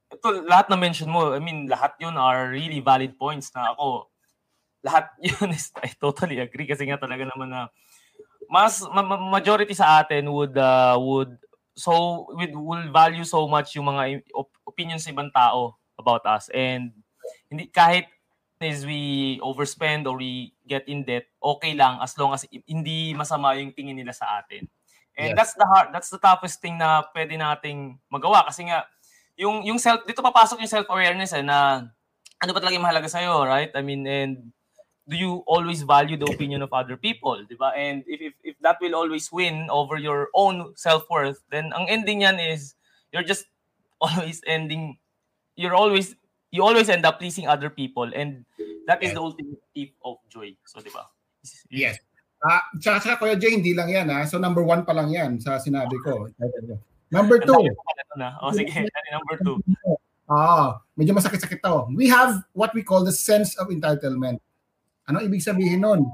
[0.09, 4.09] ito, lahat na mention mo, I mean, lahat yun are really valid points na ako,
[4.83, 7.69] lahat yun is, I totally agree kasi nga talaga naman na
[8.49, 11.37] mas ma- majority sa atin would uh, would
[11.77, 16.49] so would will value so much yung mga op- opinions sa ibang tao about us.
[16.55, 16.95] And
[17.51, 18.09] hindi kahit
[18.59, 23.55] is we overspend or we get in debt, okay lang as long as hindi masama
[23.55, 24.67] yung tingin nila sa atin.
[25.19, 25.37] And yes.
[25.37, 28.87] that's the hard, that's the toughest thing na pwede nating magawa kasi nga
[29.39, 31.87] yung yung self dito papasok yung self-awareness eh na
[32.39, 33.71] ano ba talaga yung mahalaga sa iyo, right?
[33.75, 34.55] I mean, and
[35.11, 37.75] do you always value the opinion of other people, 'di ba?
[37.75, 42.23] And if, if if that will always win over your own self-worth, then ang ending
[42.23, 42.79] niyan is
[43.11, 43.47] you're just
[44.05, 45.03] always ending
[45.59, 46.15] you're always
[46.55, 48.47] you always end up pleasing other people and
[48.87, 50.55] that is the ultimate thief of joy.
[50.65, 51.11] So, di ba?
[51.69, 51.99] Yes.
[52.39, 54.23] Ah, uh, tsaka, tsaka Kuya Jay, hindi lang yan ha.
[54.23, 56.31] So number one pa lang yan sa sinabi ko.
[57.11, 57.67] Number two.
[58.39, 58.71] O sige,
[59.15, 59.59] number two.
[60.31, 61.91] Ah, medyo masakit-sakit to.
[61.99, 64.39] We have what we call the sense of entitlement.
[65.11, 66.07] Ano ibig sabihin nun?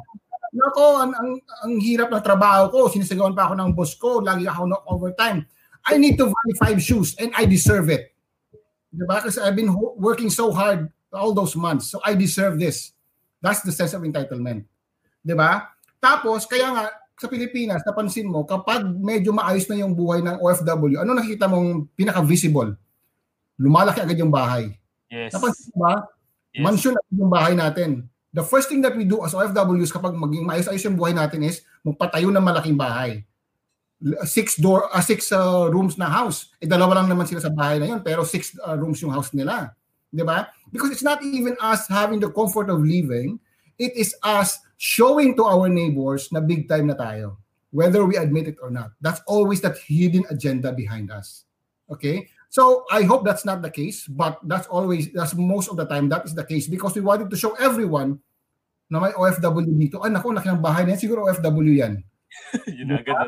[0.54, 1.30] Nako, ang, ang,
[1.66, 2.78] ang hirap ng trabaho ko.
[2.86, 4.22] Sinisigawan pa ako ng boss ko.
[4.22, 5.44] Lagi ako ng overtime.
[5.84, 8.13] I need to buy five shoes and I deserve it.
[8.94, 9.18] Diba?
[9.18, 11.90] Kasi I've been working so hard all those months.
[11.90, 12.94] So I deserve this.
[13.42, 14.64] That's the sense of entitlement.
[15.26, 15.66] Diba?
[15.98, 16.84] Tapos, kaya nga,
[17.18, 21.90] sa Pilipinas, napansin mo, kapag medyo maayos na yung buhay ng OFW, ano nakikita mong
[21.94, 22.74] pinaka-visible?
[23.58, 24.74] Lumalaki agad yung bahay.
[25.10, 25.30] Yes.
[25.34, 25.94] Napansin mo ba?
[26.50, 26.62] Yes.
[26.62, 27.90] Mansion agad yung bahay natin.
[28.34, 31.62] The first thing that we do as OFWs kapag maging maayos-ayos yung buhay natin is
[31.86, 33.22] magpatayo ng malaking bahay.
[34.28, 36.52] Six door, uh, six uh, rooms na house.
[36.60, 39.32] Eh, dalawa lang naman sila sa bahay na yun, pero six uh, rooms yung house
[39.32, 39.72] nila.
[40.12, 40.46] Di ba?
[40.68, 43.40] Because it's not even us having the comfort of living,
[43.80, 47.40] it is us showing to our neighbors na big time na tayo.
[47.74, 48.94] Whether we admit it or not.
[49.02, 51.48] That's always that hidden agenda behind us.
[51.90, 52.30] Okay?
[52.54, 56.06] So I hope that's not the case, but that's always, that's most of the time,
[56.14, 58.22] that is the case because we wanted to show everyone
[58.86, 59.98] na may OFW dito.
[60.04, 61.00] Ay, naku, laki ng bahay na yan.
[61.02, 61.98] Siguro OFW yan.
[62.78, 63.26] Yun agad.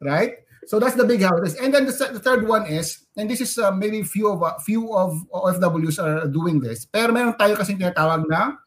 [0.00, 0.46] Right?
[0.66, 1.54] So that's the big houses.
[1.62, 4.58] And then the, the third one is, and this is uh, maybe few of uh,
[4.58, 6.90] few of OFWs are doing this.
[6.90, 8.58] Pero meron tayo kasi tinatawag na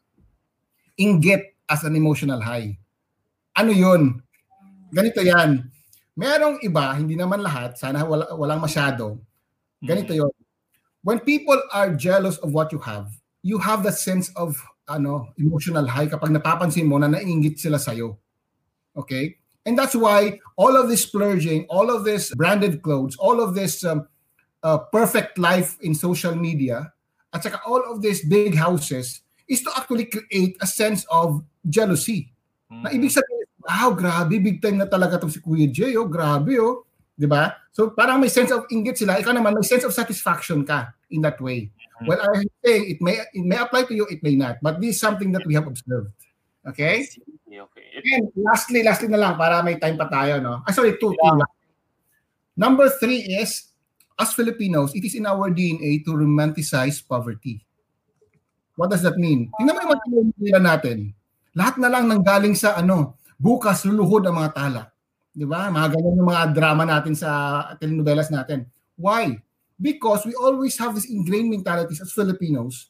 [0.96, 2.72] inggit as an emotional high.
[3.52, 4.24] Ano yun?
[4.90, 5.68] Ganito yan.
[6.16, 9.20] Merong iba, hindi naman lahat, sana wala, walang masyado.
[9.80, 10.32] Ganito yon.
[11.04, 13.08] When people are jealous of what you have,
[13.40, 18.20] you have that sense of ano emotional high kapag napapansin mo na naiingit sila sa'yo.
[18.92, 19.39] Okay?
[19.66, 23.84] And that's why all of this splurging, all of this branded clothes, all of this
[23.84, 24.08] um,
[24.62, 26.92] uh, perfect life in social media,
[27.32, 32.32] at saka all of these big houses is to actually create a sense of jealousy.
[32.70, 36.54] Na ibig sabihin, wow, grabe, big time na talaga to si Kuya Jay, oh, grabe,
[36.58, 36.86] oh.
[37.20, 37.52] 'Di ba?
[37.76, 41.20] So parang may sense of inggit sila, ikaw naman may sense of satisfaction ka in
[41.20, 41.68] that way.
[42.08, 44.96] Well, I'm saying it may it may apply to you, it may not, but this
[44.96, 46.16] is something that we have observed.
[46.60, 47.08] Okay?
[47.48, 47.86] Okay.
[48.04, 50.60] And lastly, lastly na lang para may time pa tayo, no?
[50.62, 51.50] Ah, sorry, two, two lang.
[52.54, 53.72] Number three is,
[54.20, 57.64] as Filipinos, it is in our DNA to romanticize poverty.
[58.76, 59.48] What does that mean?
[59.56, 60.98] Tingnan mo yung mga telenovela natin.
[61.56, 64.82] Lahat na lang nanggaling sa ano, bukas luluhod ang mga tala.
[65.32, 65.72] Di ba?
[65.72, 67.30] Mga ganyan yung mga drama natin sa
[67.80, 68.68] telenovelas natin.
[69.00, 69.40] Why?
[69.80, 72.89] Because we always have this ingrained mentalities as Filipinos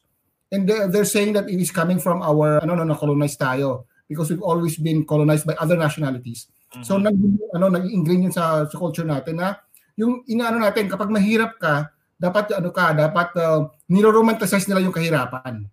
[0.51, 4.27] and they're, they're saying that it is coming from our ano no colonized tayo because
[4.29, 6.51] we've always been colonized by other nationalities.
[6.83, 7.15] So nag
[7.55, 9.59] ano nag-ingrain yun sa, sa culture natin na
[9.99, 15.67] yung inaano natin kapag mahirap ka, dapat ano ka, dapat uh, niro-romanticize nila yung kahirapan.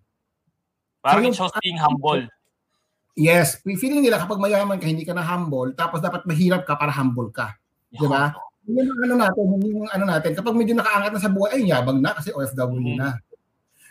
[0.99, 2.27] Parang So, it shows being humble.
[3.15, 6.91] Yes, feeling nila kapag mayaman ka, hindi ka na humble, tapos dapat mahirap ka para
[6.91, 7.55] humble ka.
[7.91, 8.31] Di ba?
[8.67, 11.67] Yun yung ano natin, yun yung ano natin, kapag medyo nakaangat na sa buhay, ay
[11.67, 12.95] yabang na kasi OFW Mhm.
[12.99, 13.19] na.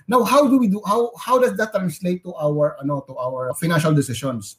[0.08, 3.52] Now, how do we do how how does that translate to our ano to our
[3.60, 4.56] financial decisions?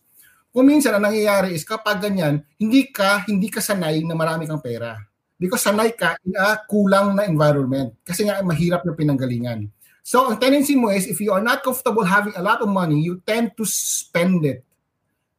[0.54, 4.62] Kung minsan ang nangyayari is kapag ganyan, hindi ka hindi ka sanay na marami kang
[4.62, 4.94] pera.
[5.42, 7.98] Because sanay ka in a kulang na environment.
[8.06, 9.74] Kasi nga mahirap yung pinanggalingan.
[10.06, 12.98] So, ang tendency mo is if you are not comfortable having a lot of money,
[12.98, 14.66] you tend to spend it.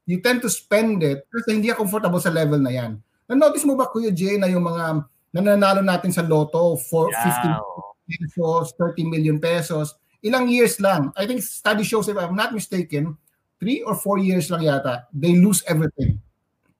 [0.06, 3.02] You tend to spend it kasi hindi ka comfortable sa level na yan.
[3.26, 7.58] Na-notice mo ba, Kuya Jay, na yung mga nananalo natin sa loto for 50 Yeah.
[7.58, 7.89] oo.
[8.10, 9.94] Pesos, 30 million pesos,
[10.26, 11.14] ilang years lang.
[11.14, 13.16] I think study shows, if I'm not mistaken,
[13.62, 16.18] three or four years lang yata, they lose everything.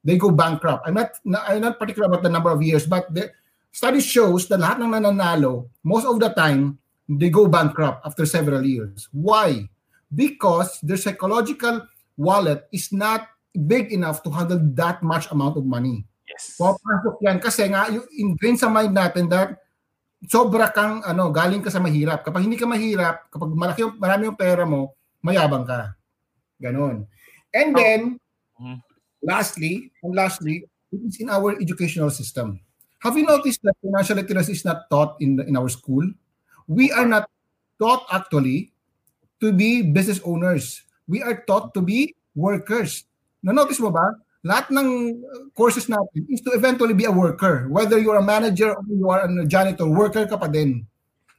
[0.02, 0.88] They go bankrupt.
[0.88, 3.30] I'm not, I'm not particular about the number of years, but the
[3.70, 8.64] study shows that lahat ng nananalo, most of the time, they go bankrupt after several
[8.64, 9.08] years.
[9.12, 9.68] Why?
[10.10, 13.28] Because their psychological wallet is not
[13.66, 16.06] big enough to handle that much amount of money.
[16.30, 16.56] Yes.
[16.56, 19.58] Papasok yan kasi nga yung ingrained sa mind natin that
[20.28, 22.20] sobra kang ano, galing ka sa mahirap.
[22.24, 24.92] Kapag hindi ka mahirap, kapag malaki yung, marami yung pera mo,
[25.24, 25.96] mayabang ka.
[26.60, 27.08] Ganon.
[27.56, 28.00] And then,
[28.60, 28.84] Mhm.
[29.24, 32.60] lastly, and lastly, it is in our educational system.
[33.00, 36.04] Have you noticed that financial literacy is not taught in the, in our school?
[36.68, 37.32] We are not
[37.80, 38.76] taught actually
[39.40, 40.84] to be business owners.
[41.08, 43.08] We are taught to be workers.
[43.40, 44.20] Na-notice mo ba?
[44.40, 47.68] Lahat ng uh, courses natin is to eventually be a worker.
[47.68, 50.88] Whether you're a manager or you are a janitor, worker ka pa din.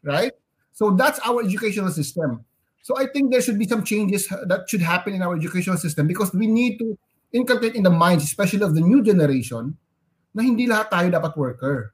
[0.06, 0.34] Right?
[0.74, 2.46] So that's our educational system.
[2.82, 6.06] So I think there should be some changes that should happen in our educational system
[6.06, 6.98] because we need to
[7.34, 9.78] inculcate in the minds, especially of the new generation,
[10.34, 11.94] na hindi lahat tayo dapat worker.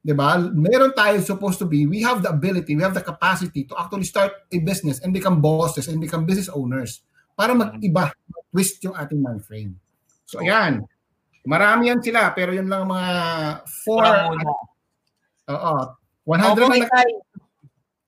[0.00, 0.40] 'Di ba?
[0.40, 4.08] Meron tayo supposed to be, we have the ability, we have the capacity to actually
[4.08, 7.04] start a business and become bosses and become business owners
[7.36, 8.12] para mag-iba,
[8.52, 9.76] twist yung ating mind frame.
[10.30, 10.86] So ayan,
[11.42, 13.10] marami yan sila, pero yun lang mga
[13.82, 14.06] four,
[15.50, 15.74] oo,
[16.22, 17.10] 100 Opo, na, Itay.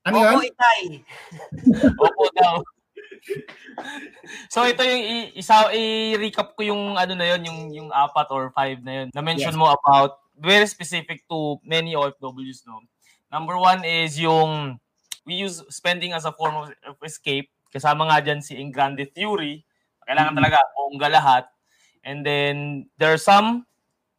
[0.07, 0.31] ano yan?
[0.31, 0.81] Opo, Itay.
[2.07, 2.55] Opo daw.
[4.47, 8.51] so ito yung i- isa i-recap ko yung ano na yun, yung yung apat or
[8.51, 9.07] five na yun.
[9.11, 9.59] Na-mention Yes.
[9.59, 12.79] mo about very specific to many OFWs no.
[13.27, 14.79] Number one is yung
[15.25, 17.51] we use spending as a form of, of escape.
[17.67, 19.63] Kasama nga dyan si Ingrande Theory.
[20.03, 21.43] Kailangan talaga bongga lahat.
[22.03, 23.65] And then, there are some,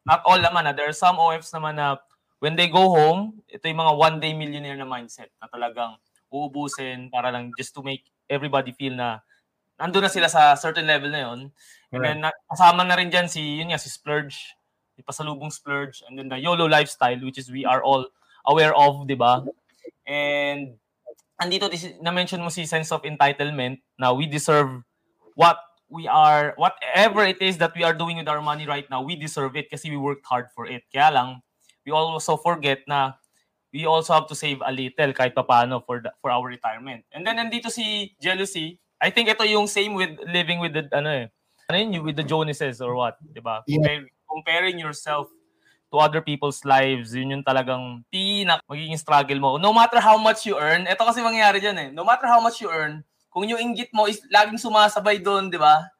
[0.05, 1.97] not all naman, ah, there are some OFs naman na
[2.41, 5.97] when they go home, ito yung mga one-day millionaire na mindset na talagang
[6.29, 9.21] uubusin para lang just to make everybody feel na
[9.79, 11.39] nandun na sila sa certain level na yun.
[11.91, 12.19] And then,
[12.51, 14.55] kasama na rin dyan si, yun nga, si Splurge,
[14.95, 18.07] si pasalubong Splurge, and then the YOLO lifestyle, which is we are all
[18.47, 19.43] aware of, di ba?
[20.07, 20.75] And
[21.35, 21.67] andito
[21.99, 24.83] na-mention mo si sense of entitlement na we deserve
[25.35, 29.01] what we are, whatever it is that we are doing with our money right now,
[29.01, 30.83] we deserve it kasi we worked hard for it.
[30.93, 31.41] Kaya lang,
[31.85, 33.13] we also forget na
[33.75, 37.03] we also have to save a little kahit paano for the, for our retirement.
[37.11, 38.79] And then nandito si jealousy.
[39.03, 41.27] I think ito yung same with living with the ano eh.
[41.67, 43.65] Ano yun, with the Joneses or what, 'di ba?
[43.67, 43.83] Yeah.
[43.83, 45.27] Compare- comparing yourself
[45.91, 49.51] to other people's lives, yun yung talagang pinak magiging struggle mo.
[49.59, 51.89] No matter how much you earn, ito kasi mangyayari dyan eh.
[51.91, 53.03] No matter how much you earn,
[53.35, 55.91] kung yung inggit mo is laging sumasabay doon, di ba?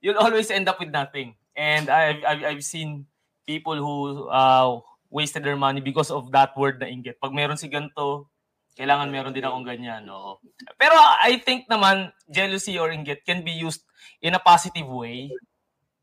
[0.00, 1.36] You'll always end up with nothing.
[1.52, 3.04] And I've, I've, I've seen
[3.44, 4.80] people who uh,
[5.12, 7.20] wasted their money because of that word na inggit.
[7.20, 8.32] Pag meron si ganito,
[8.80, 10.08] kailangan meron din akong ganyan.
[10.08, 10.40] Oo.
[10.80, 13.84] Pero I think naman, jealousy or inggit can be used
[14.24, 15.28] in a positive way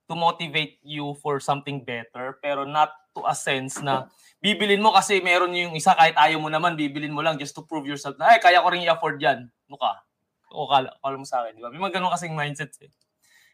[0.06, 4.12] to motivate you for something better pero not to a sense na
[4.44, 7.64] bibilin mo kasi meron yung isa kahit ayaw mo naman bibilin mo lang just to
[7.64, 10.04] prove yourself na ay kaya ko rin i-afford yan mukha
[10.52, 11.72] o kala, kala mo sa akin di ba?
[11.72, 12.92] May mga ganun kasing mindsets eh.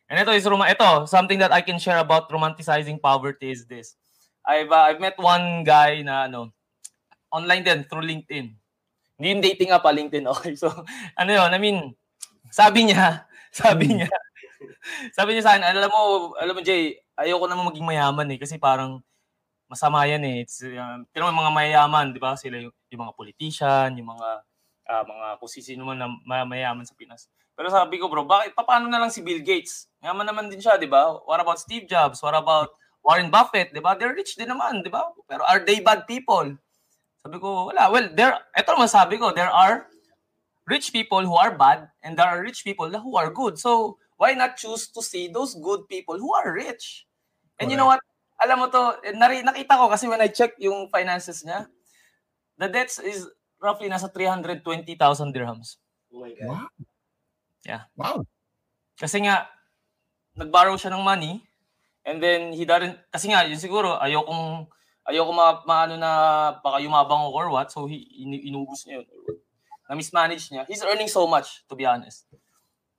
[0.08, 3.96] And ito is Roma ito something that I can share about romanticizing poverty is this.
[4.48, 6.56] I've uh, I've met one guy na ano
[7.30, 8.56] online din through LinkedIn.
[9.18, 10.56] Hindi yung dating pa LinkedIn okay?
[10.56, 10.72] So
[11.16, 11.50] ano yun?
[11.52, 11.94] I mean
[12.50, 13.28] sabi niya
[13.60, 14.08] sabi niya
[15.18, 18.58] sabi niya sa akin, alam mo, alam mo Jay, ayoko naman maging mayaman eh kasi
[18.58, 19.02] parang
[19.68, 20.36] masama yan eh.
[20.48, 22.40] It's, uh, pero mga mayayaman, di ba?
[22.40, 24.28] Sila yung, yung mga politician, yung mga
[24.88, 26.08] uh, mga kung sino man na
[26.48, 27.28] mayaman sa Pinas.
[27.58, 29.90] Pero sabi ko, bro, bakit paano na lang si Bill Gates?
[30.06, 31.18] Yaman naman din siya, di ba?
[31.26, 32.22] What about Steve Jobs?
[32.22, 33.98] What about Warren Buffett, di ba?
[33.98, 35.10] They're rich din naman, di ba?
[35.26, 36.54] Pero are they bad people?
[37.18, 37.90] Sabi ko, wala.
[37.90, 39.90] Well, there, eto naman sabi ko, there are
[40.70, 43.58] rich people who are bad and there are rich people who are good.
[43.58, 47.10] So, why not choose to see those good people who are rich?
[47.58, 48.06] And you know what?
[48.38, 51.66] Alam mo to, nari, nakita ko kasi when I check yung finances niya,
[52.62, 53.26] the debts is
[53.62, 55.78] roughly nasa 320,000 dirhams.
[56.14, 56.48] Oh my God.
[56.48, 56.68] Wow.
[57.66, 57.84] Yeah.
[57.98, 58.24] Wow.
[58.98, 59.50] Kasi nga,
[60.38, 61.44] nag-borrow siya ng money
[62.06, 64.66] and then he doesn't, kasi nga, yun siguro, ayokong,
[65.10, 66.12] ayoko ma, maano na
[66.64, 69.08] baka yumabang ako or what, so he, in, inubos niya yun.
[69.88, 70.64] Na-mismanage niya.
[70.68, 72.28] He's earning so much, to be honest.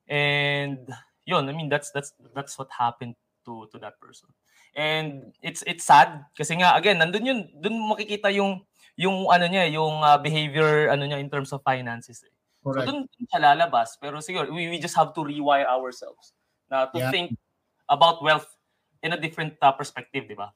[0.08, 0.88] And
[1.28, 4.32] yun, I mean that's that's that's what happened to to that person.
[4.72, 8.64] And it's it's sad kasi nga again, nandun yun, dun makikita yung
[8.98, 12.26] yung ano niya, yung uh, behavior ano niya in terms of finances.
[12.26, 12.34] Eh.
[12.66, 12.90] So Correct.
[12.90, 16.34] dun dun siya lalabas, pero siguro we, we just have to rewire ourselves
[16.66, 17.14] na to Yeah.
[17.14, 17.38] think
[17.86, 18.50] about wealth
[19.00, 20.50] in a different uh, perspective, di ba?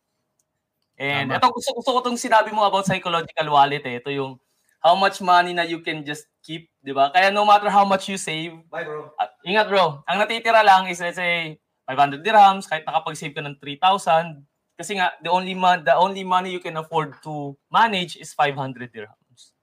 [0.98, 1.38] And Tama.
[1.38, 4.02] ito gusto, gusto ko tong sinabi mo about psychological wallet eh.
[4.02, 4.36] Ito yung
[4.82, 7.14] how much money na you can just keep, di ba?
[7.14, 9.14] Kaya no matter how much you save, Bye, bro.
[9.16, 13.56] Ah, ingat bro, ang natitira lang is let's say 500 dirhams kahit nakapag-save ka ng
[13.62, 14.42] 3,000
[14.82, 18.90] kasi nga the only mon- the only money you can afford to manage is 500
[18.90, 19.54] dirhams.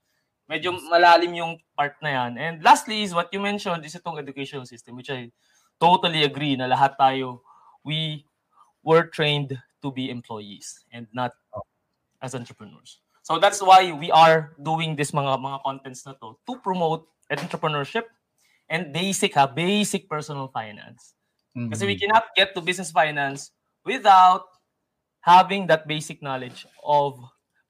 [0.48, 2.32] Medyo malalim yung part na yan.
[2.40, 5.30] And lastly is what you mentioned is itong education system which I
[5.78, 7.44] totally agree na lahat tayo
[7.84, 8.24] we
[8.82, 11.36] were trained to be employees and not
[12.22, 13.00] as entrepreneurs.
[13.24, 18.10] So that's why we are doing this mga mga contents na to to promote entrepreneurship
[18.68, 21.14] and basic ha, basic personal finance.
[21.70, 22.02] Kasi we Mhm.
[22.02, 23.54] cannot get to business finance
[23.86, 24.50] without
[25.22, 27.20] having that basic knowledge of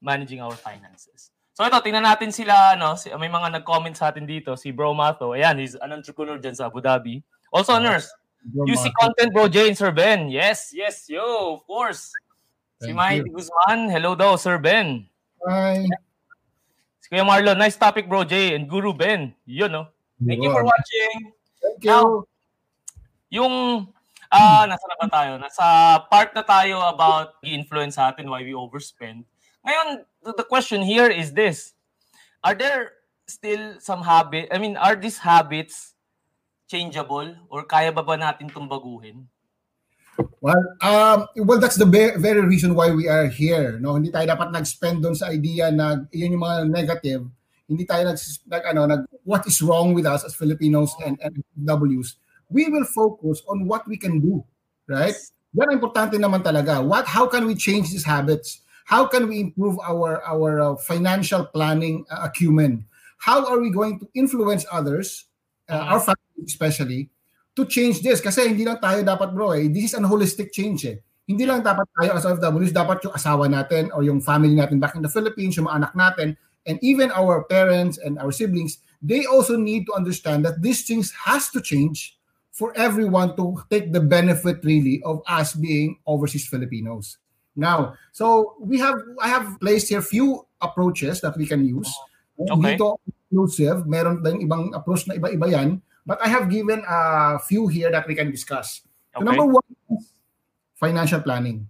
[0.01, 1.31] managing our finances.
[1.53, 4.95] So ito, tingnan natin sila, ano, si, may mga nag-comment sa atin dito, si Bro
[4.95, 5.35] Mato.
[5.35, 7.19] Ayan, he's an entrepreneur dyan sa Abu Dhabi.
[7.51, 8.07] Also a nurse.
[8.39, 8.99] Bro, UC Marco.
[9.03, 10.31] content, Bro Jane, Sir Ben.
[10.31, 12.15] Yes, yes, yo, of course.
[12.79, 13.35] Si Thank Mike you.
[13.35, 15.03] Guzman, hello daw, Sir Ben.
[15.43, 15.83] Hi.
[17.03, 19.35] Si Kuya Marlon, nice topic, Bro Jay, and Guru Ben.
[19.43, 19.83] Yun, no?
[20.23, 21.35] Thank you for watching.
[21.59, 21.91] Thank you.
[21.91, 22.07] Now,
[23.29, 23.85] Yung,
[24.31, 25.31] ah, nasa na ba tayo?
[25.41, 25.65] Nasa
[26.09, 29.25] part na tayo about the influence sa atin, why we overspend.
[29.65, 31.73] Ngayon, the question here is this.
[32.43, 35.93] Are there still some habit, I mean, are these habits
[36.69, 39.29] changeable or kaya ba ba natin itong baguhin?
[40.43, 43.79] Well, um, well, that's the very reason why we are here.
[43.79, 47.23] No, hindi tayo dapat nag-spend doon sa idea na yun yung mga negative.
[47.69, 51.39] Hindi tayo nag, nag ano, nag what is wrong with us as Filipinos and, and
[51.55, 52.19] Ws.
[52.49, 54.41] We will focus on what we can do,
[54.89, 55.13] right?
[55.53, 56.81] Yan ang importante naman talaga.
[56.81, 58.65] What how can we change these habits?
[58.89, 62.85] How can we improve our our uh, financial planning uh, acumen?
[63.21, 65.29] How are we going to influence others,
[65.69, 67.09] uh, our family especially,
[67.59, 70.87] to change this kasi hindi lang tayo dapat bro eh this is an holistic change
[70.87, 74.79] eh hindi lang dapat tayo as OFWs dapat yung asawa natin or yung family natin
[74.79, 76.27] back in the Philippines yung mga anak natin
[76.63, 81.11] and even our parents and our siblings they also need to understand that these things
[81.11, 82.15] has to change
[82.59, 87.15] for everyone to take the benefit really of us being overseas Filipinos
[87.55, 91.87] now so we have I have placed here few approaches that we can use
[92.39, 92.79] Okay.
[92.79, 97.67] dito inclusive meron din ibang approach na iba-iba yan but I have given a few
[97.67, 99.35] here that we can discuss So Okay.
[99.35, 99.67] number one
[99.97, 100.13] is
[100.77, 101.65] financial planning.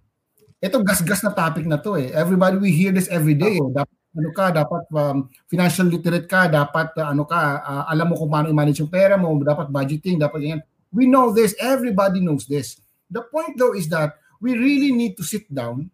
[0.60, 2.12] Ito gas-gas na topic na to eh.
[2.12, 3.56] Everybody we hear this every day.
[3.56, 3.72] Eh.
[3.72, 5.16] Dapat ano ka, dapat um,
[5.48, 9.16] financial literate ka, dapat uh, ano ka, uh, alam mo kung paano i-manage yung pera
[9.16, 10.62] mo, dapat budgeting, dapat ganyan.
[10.90, 12.80] We know this, everybody knows this.
[13.10, 15.90] The point though is that we really need to sit down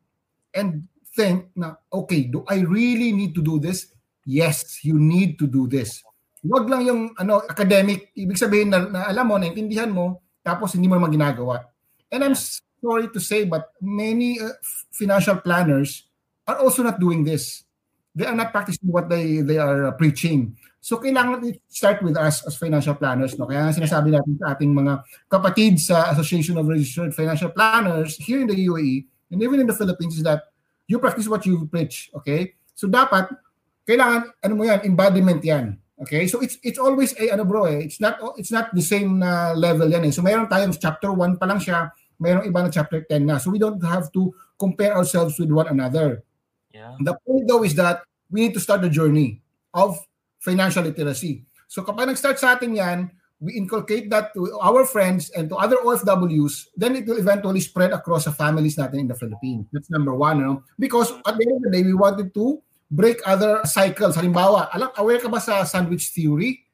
[0.54, 3.92] and think na okay, do I really need to do this?
[4.24, 6.04] Yes, you need to do this.
[6.44, 10.86] Huwag lang yung ano academic, ibig sabihin na, na alam mo, naintindihan mo, tapos hindi
[10.86, 11.66] mo naman ginagawa.
[12.12, 14.54] And I'm sorry to say, but many uh,
[14.94, 16.06] financial planners
[16.46, 17.66] are also not doing this.
[18.14, 20.56] They are not practicing what they they are uh, preaching.
[20.86, 23.34] So kailangan start with us as financial planners.
[23.34, 23.50] No?
[23.50, 28.46] Kaya sinasabi natin sa ating mga kapatid sa Association of Registered Financial Planners here in
[28.46, 29.02] the UAE
[29.34, 30.46] and even in the Philippines is that
[30.86, 32.14] you practice what you preach.
[32.22, 32.54] Okay?
[32.78, 33.34] So dapat,
[33.82, 35.74] kailangan, ano mo yan, embodiment yan.
[36.06, 36.30] Okay?
[36.30, 39.58] So it's it's always a ano bro eh, it's not it's not the same na
[39.58, 40.14] level yan eh.
[40.14, 41.90] So mayroon tayong chapter 1 pa lang siya,
[42.22, 43.42] mayroong iba na chapter 10 na.
[43.42, 46.22] So we don't have to compare ourselves with one another.
[46.70, 46.94] Yeah.
[47.02, 49.42] The point though is that we need to start the journey
[49.74, 49.98] of
[50.46, 51.42] financial literacy.
[51.66, 53.10] So kapag nag-start sa atin yan,
[53.42, 57.90] we inculcate that to our friends and to other OFWs, then it will eventually spread
[57.90, 59.66] across the families natin in the Philippines.
[59.74, 60.40] That's number one.
[60.40, 60.62] No?
[60.78, 64.14] Because at the end of the day, we wanted to break other cycles.
[64.16, 66.64] Halimbawa, alam, aware ka ba sa sandwich theory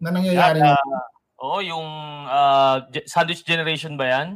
[0.00, 0.64] na nangyayari?
[0.64, 0.80] Yeah,
[1.38, 1.86] Oo, yung
[2.26, 4.28] uh, sandwich generation ba yan?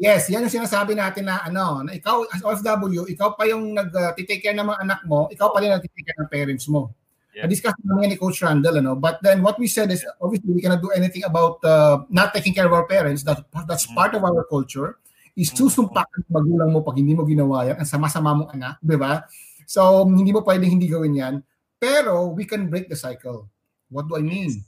[0.00, 4.44] Yes, yan yung sinasabi natin na ano, na ikaw as OFW, ikaw pa yung nag-take
[4.44, 6.92] care ng mga anak mo, ikaw pa rin nag-take care ng parents mo.
[7.36, 7.44] Yeah.
[7.44, 8.96] Na-discuss namin yan ni Coach Randall, ano?
[8.96, 12.56] but then what we said is, obviously, we cannot do anything about uh, not taking
[12.56, 13.20] care of our parents.
[13.28, 14.96] That, that's part of our culture.
[15.36, 18.96] Is susumpakan ng magulang mo pag hindi mo ginawa yan, ang sama-sama mong anak, di
[18.96, 19.20] ba?
[19.68, 21.34] So, hindi mo pwedeng hindi gawin yan.
[21.76, 23.52] Pero, we can break the cycle.
[23.92, 24.64] What do I mean?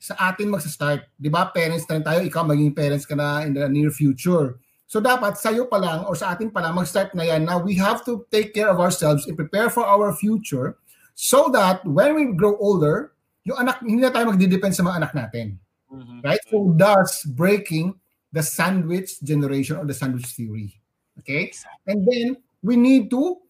[0.00, 1.12] Sa atin magsa-start.
[1.20, 4.56] Di ba, parents na rin tayo, ikaw maging parents ka na in the near future.
[4.86, 7.42] So dapat sa'yo pa lang or sa atin pa lang mag-start na yan.
[7.42, 10.78] Now we have to take care of ourselves and prepare for our future
[11.16, 13.16] so that when we grow older,
[13.48, 15.56] yung anak, hindi na tayo magdidepend sa mga anak natin.
[15.88, 16.20] Mhm.
[16.20, 16.42] Right?
[16.52, 17.96] So thus breaking
[18.36, 20.76] the sandwich generation or the sandwich theory.
[21.24, 21.50] Okay?
[21.88, 23.40] And then we need to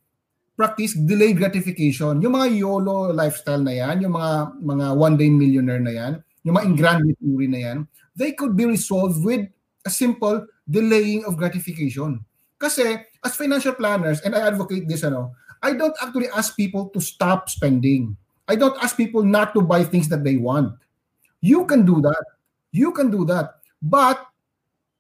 [0.55, 2.22] practice delayed gratification.
[2.22, 6.12] Yung mga YOLO lifestyle na yan, yung mga mga one day millionaire na yan,
[6.46, 7.79] yung mga ingrande theory na yan,
[8.14, 9.44] they could be resolved with
[9.85, 12.22] a simple delaying of gratification.
[12.57, 17.01] Kasi as financial planners, and I advocate this, ano, I don't actually ask people to
[17.01, 18.16] stop spending.
[18.47, 20.75] I don't ask people not to buy things that they want.
[21.40, 22.25] You can do that.
[22.71, 23.59] You can do that.
[23.83, 24.23] But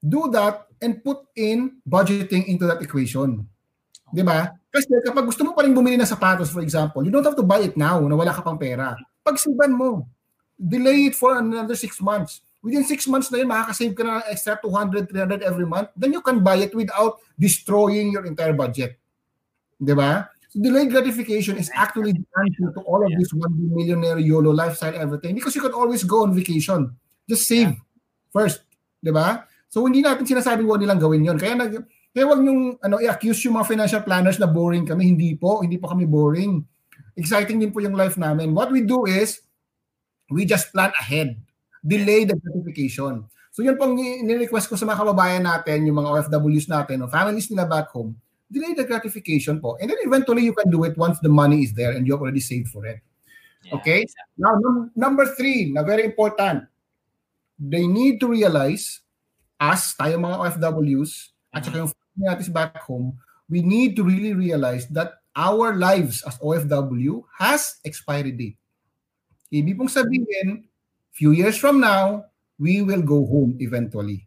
[0.02, 3.46] do that and put in budgeting into that equation.
[4.12, 4.52] Di ba?
[4.70, 7.46] Kasi kapag gusto mo pa rin bumili ng sapatos, for example, you don't have to
[7.46, 8.94] buy it now na wala ka pang pera.
[9.24, 10.06] Pagsiban mo.
[10.56, 12.40] Delay it for another six months.
[12.64, 15.92] Within six months na yun, makakasave ka na ng extra 200, 300 every month.
[15.94, 18.98] Then you can buy it without destroying your entire budget.
[19.76, 20.26] Di ba?
[20.56, 24.96] So delayed gratification is actually the answer to all of this one millionaire YOLO lifestyle
[24.96, 26.96] everything because you can always go on vacation.
[27.28, 27.76] Just save
[28.32, 28.64] first.
[29.04, 29.44] Di ba?
[29.68, 31.36] So hindi natin sinasabing huwag nilang gawin yon.
[31.36, 31.76] Kaya nag
[32.08, 35.12] kaya wag yung ano i-accuse yung mga financial planners na boring kami.
[35.12, 36.64] Hindi po, hindi po kami boring.
[37.20, 38.56] Exciting din po yung life namin.
[38.56, 39.44] What we do is
[40.32, 41.36] we just plan ahead.
[41.84, 43.28] Delay the gratification.
[43.52, 47.48] So yun pong ni-request ko sa mga kababayan natin, yung mga OFWs natin, o families
[47.52, 48.16] nila back home,
[48.50, 49.76] delay the gratification po.
[49.80, 52.22] And then eventually you can do it once the money is there and you have
[52.22, 53.00] already saved for it.
[53.64, 53.74] Yeah.
[53.76, 54.06] Okay?
[54.38, 56.64] Now, num- number three, na very important,
[57.58, 59.00] they need to realize,
[59.58, 61.88] us, tayo mga OFWs, at saka mm-hmm.
[61.88, 63.16] yung family natin back home,
[63.48, 68.58] we need to really realize that our lives as OFW has expiry date.
[69.52, 70.66] Ibig pong sabihin,
[71.12, 72.26] few years from now,
[72.58, 74.26] we will go home eventually.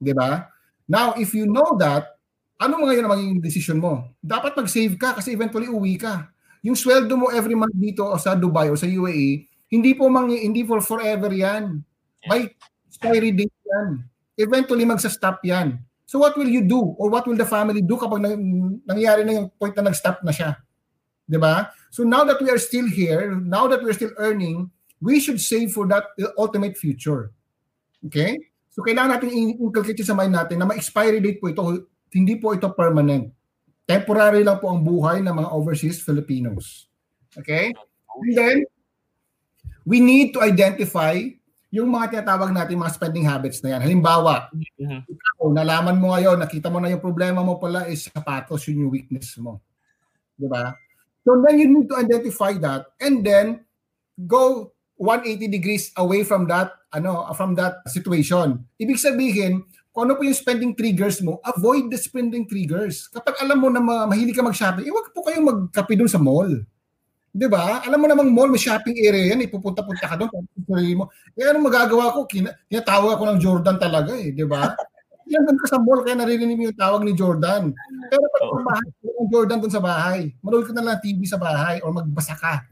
[0.00, 0.48] Di ba?
[0.88, 2.19] Now, if you know that,
[2.60, 4.12] ano mga yun ang magiging decision mo?
[4.20, 6.28] Dapat mag-save ka kasi eventually uwi ka.
[6.60, 10.28] Yung sweldo mo every month dito o sa Dubai o sa UAE, hindi po mang,
[10.28, 11.80] hindi for forever yan.
[12.28, 12.52] May
[12.84, 14.04] expiry date yan.
[14.36, 15.80] Eventually magsa-stop yan.
[16.04, 18.36] So what will you do or what will the family do kapag nang,
[18.84, 20.60] nangyari na yung point na nag-stop na siya?
[21.24, 21.70] 'Di ba?
[21.88, 24.68] So now that we are still here, now that we're still earning,
[25.00, 27.32] we should save for that ultimate future.
[28.04, 28.36] Okay?
[28.74, 32.70] So kailangan natin inculcate sa mind natin na ma-expiry date po ito, hindi po ito
[32.74, 33.30] permanent.
[33.86, 36.86] Temporary lang po ang buhay ng mga overseas Filipinos.
[37.34, 37.74] Okay?
[38.20, 38.56] And then,
[39.86, 41.18] we need to identify
[41.70, 43.82] yung mga tinatawag natin mga spending habits na yan.
[43.86, 45.06] Halimbawa, Mhm.
[45.06, 48.92] ikaw, nalaman mo ngayon, nakita mo na yung problema mo pala is sapatos, yun yung
[48.94, 49.62] weakness mo.
[50.34, 50.74] Di ba?
[51.22, 53.62] So then you need to identify that and then
[54.26, 58.66] go 180 degrees away from that ano from that situation.
[58.82, 63.10] Ibig sabihin, kung ano po yung spending triggers mo, avoid the spending triggers.
[63.10, 66.22] Kapag alam mo na ma- mahilig ka mag-shopping, eh, wag po kayong magkape doon sa
[66.22, 66.50] mall.
[67.30, 67.82] 'Di ba?
[67.86, 70.30] Alam mo namang mall, may shopping area yan, ipupunta-punta ka doon,
[70.66, 71.10] sarili mo.
[71.38, 72.26] Eh anong magagawa ko?
[72.26, 74.74] Kina, tinatawag ako ng Jordan talaga eh, 'di ba?
[75.30, 77.70] Yan doon ka sa mall kaya naririnig mo yung tawag ni Jordan.
[78.10, 80.20] Pero pag sa bahay, yung Jordan doon sa bahay.
[80.42, 82.66] Manood ka na lang TV sa bahay or magbasa ka.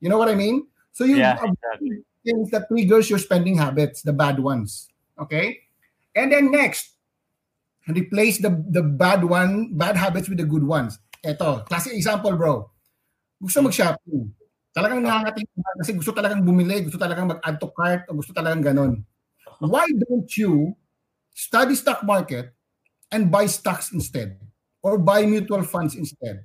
[0.00, 0.64] You know what I mean?
[0.96, 2.00] So you Yeah, exactly.
[2.24, 4.88] things that triggers your spending habits, the bad ones.
[5.20, 5.60] Okay?
[6.16, 6.96] And then next,
[7.88, 10.98] replace the the bad one, bad habits with the good ones.
[11.24, 12.70] Ito, classic example, bro.
[13.42, 14.32] Gusto mag-shopping.
[14.76, 18.62] Talagang nangangating ka kasi gusto talagang bumili, gusto talagang mag-add to cart, o gusto talagang
[18.64, 18.92] ganon.
[19.62, 20.76] Why don't you
[21.34, 22.52] study stock market
[23.12, 24.38] and buy stocks instead?
[24.82, 26.44] Or buy mutual funds instead?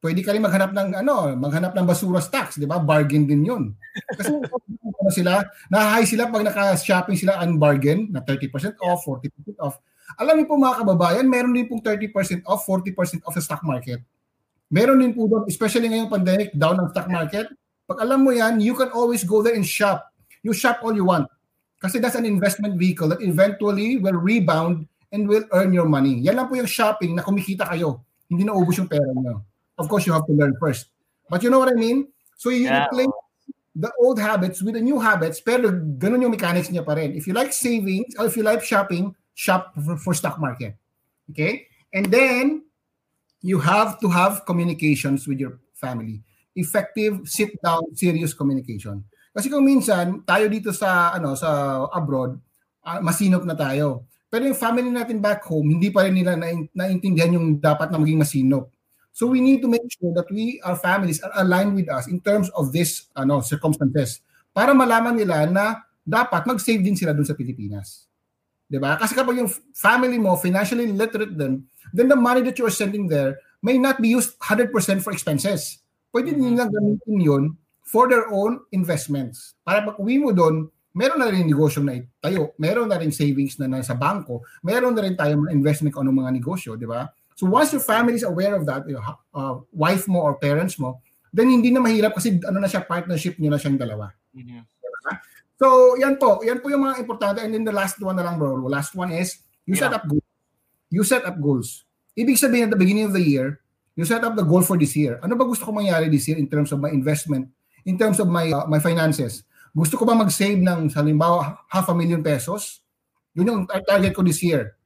[0.00, 2.80] Pwede ka rin maghanap ng ano, maghanap ng basura stocks, 'di ba?
[2.80, 3.76] Bargain din 'yun.
[4.16, 4.32] Kasi
[5.00, 9.76] ano sila, na-high sila pag naka-shopping sila ang bargain na 30% off, 40% off.
[10.16, 14.00] Alam niyo po mga kababayan, meron din pong 30% off, 40% off sa stock market.
[14.72, 17.46] Meron din po doon, especially ngayong pandemic, down ang stock market.
[17.90, 20.10] Pag alam mo yan, you can always go there and shop.
[20.46, 21.26] You shop all you want.
[21.82, 26.22] Kasi that's an investment vehicle that eventually will rebound and will earn your money.
[26.22, 28.04] Yan lang po yung shopping na kumikita kayo.
[28.30, 29.42] Hindi na ubos yung pera niyo.
[29.80, 30.92] Of course, you have to learn first.
[31.32, 32.12] But you know what I mean?
[32.36, 32.84] So you Yeah.
[32.84, 33.16] replace
[33.72, 37.16] the old habits with the new habits, pero ganun yung mechanics niya pa rin.
[37.16, 40.76] If you like savings, or if you like shopping, shop for, for stock market.
[41.32, 41.64] Okay?
[41.96, 42.68] And then,
[43.40, 46.20] you have to have communications with your family.
[46.52, 49.00] Effective, sit down, serious communication.
[49.32, 52.36] Kasi kung minsan, tayo dito sa, ano, sa abroad,
[52.84, 54.04] ah, masinop na tayo.
[54.28, 57.98] Pero yung family natin back home, hindi pa rin nila na, naintindihan yung dapat na
[57.98, 58.68] maging masinop.
[59.20, 62.24] So we need to make sure that we, our families are aligned with us in
[62.24, 64.24] terms of this ano, circumstances
[64.56, 68.08] para malaman nila na dapat mag-save din sila dun sa Pilipinas.
[68.72, 68.96] ba?
[68.96, 73.12] Kasi kapag yung family mo financially literate din, then the money that you are sending
[73.12, 74.72] there may not be used 100%
[75.04, 75.84] for expenses.
[76.08, 77.44] Pwede din nilang gamitin yun
[77.84, 79.52] for their own investments.
[79.60, 83.60] Para pag uwi mo doon, meron na rin negosyo na tayo, meron na rin savings
[83.60, 87.04] na nasa bangko, meron na rin tayo mga investment kung anong mga negosyo, di ba?
[87.40, 90.76] So once your family is aware of that, you know, uh, wife mo or parents
[90.76, 91.00] mo,
[91.32, 94.12] then hindi na mahirap kasi ano na siya, partnership niyo na siyang dalawa.
[94.36, 94.60] Mhm.
[95.56, 96.44] So, yan po.
[96.44, 97.40] Yan po yung mga importante.
[97.40, 98.60] And then the last one na lang, bro.
[98.68, 100.00] Last one is, you set Yeah.
[100.00, 100.28] up goals.
[100.92, 101.84] You set up goals.
[102.12, 103.60] Ibig sabihin at the beginning of the year,
[103.96, 105.16] you set up the goal for this year.
[105.24, 107.48] Ano ba gusto ko mangyari this year in terms of my investment,
[107.88, 109.44] in terms of my uh, my finances?
[109.72, 112.80] Gusto ko ba mag-save ng, halimbawa, half a million pesos?
[113.36, 114.76] Yun yung tar- target ko this year.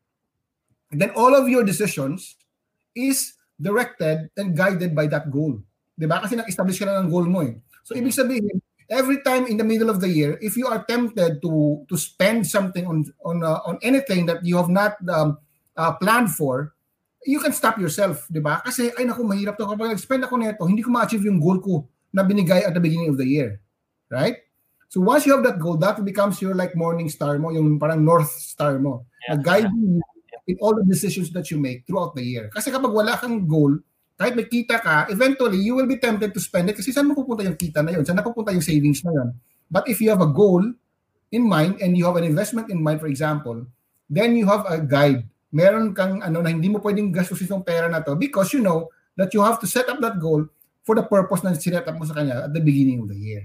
[0.91, 2.35] And then all of your decisions
[2.95, 5.59] is directed and guided by that goal.
[5.95, 6.23] 'Di ba?
[6.23, 7.55] Kasi nag-establish ka na ng goal mo eh.
[7.87, 8.59] So ibig sabihin,
[8.91, 12.47] every time in the middle of the year, if you are tempted to to spend
[12.49, 15.39] something on on uh, on anything that you have not um,
[15.77, 16.75] uh, planned for,
[17.23, 18.59] you can stop yourself, 'di ba?
[18.65, 21.87] Kasi ay naku, mahirap to kapag nag-spend ako nito, hindi ko ma-achieve yung goal ko
[22.15, 23.61] na binigay at the beginning of the year.
[24.11, 24.43] Right?
[24.95, 28.07] So once you have that goal, that becomes your like morning star mo, yung parang
[28.07, 29.03] north star mo.
[29.27, 29.35] Yeah.
[29.35, 30.14] Na guiding you
[30.47, 32.53] in all the decisions that you make throughout the year.
[32.53, 33.81] Kasi kapag wala kang goal,
[34.15, 37.43] kahit may kita ka, eventually you will be tempted to spend it kasi saan mapupunta
[37.43, 38.05] yung kita na yun?
[38.07, 39.29] Saan napupunta yung savings na yun?
[39.73, 40.63] But if you have a goal
[41.35, 43.67] in mind and you have an investment in mind, for example,
[44.07, 45.27] then you have a guide.
[45.51, 48.87] Meron kang ano na hindi mo pwedeng gastusin yung pera na to because you know
[49.19, 50.47] that you have to set up that goal
[50.87, 53.43] for the purpose na sinet up mo sa kanya at the beginning of the year.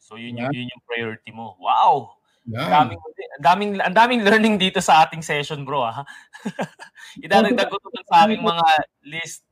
[0.00, 1.58] So yun yung, yun yung priority mo.
[1.58, 2.15] Wow!
[2.46, 2.70] Yan.
[2.70, 3.00] Daming,
[3.42, 5.82] daming, ang daming learning dito sa ating session, bro.
[5.82, 6.06] Ah.
[7.24, 8.66] Idadagdag ko to sa aking mga
[9.02, 9.42] list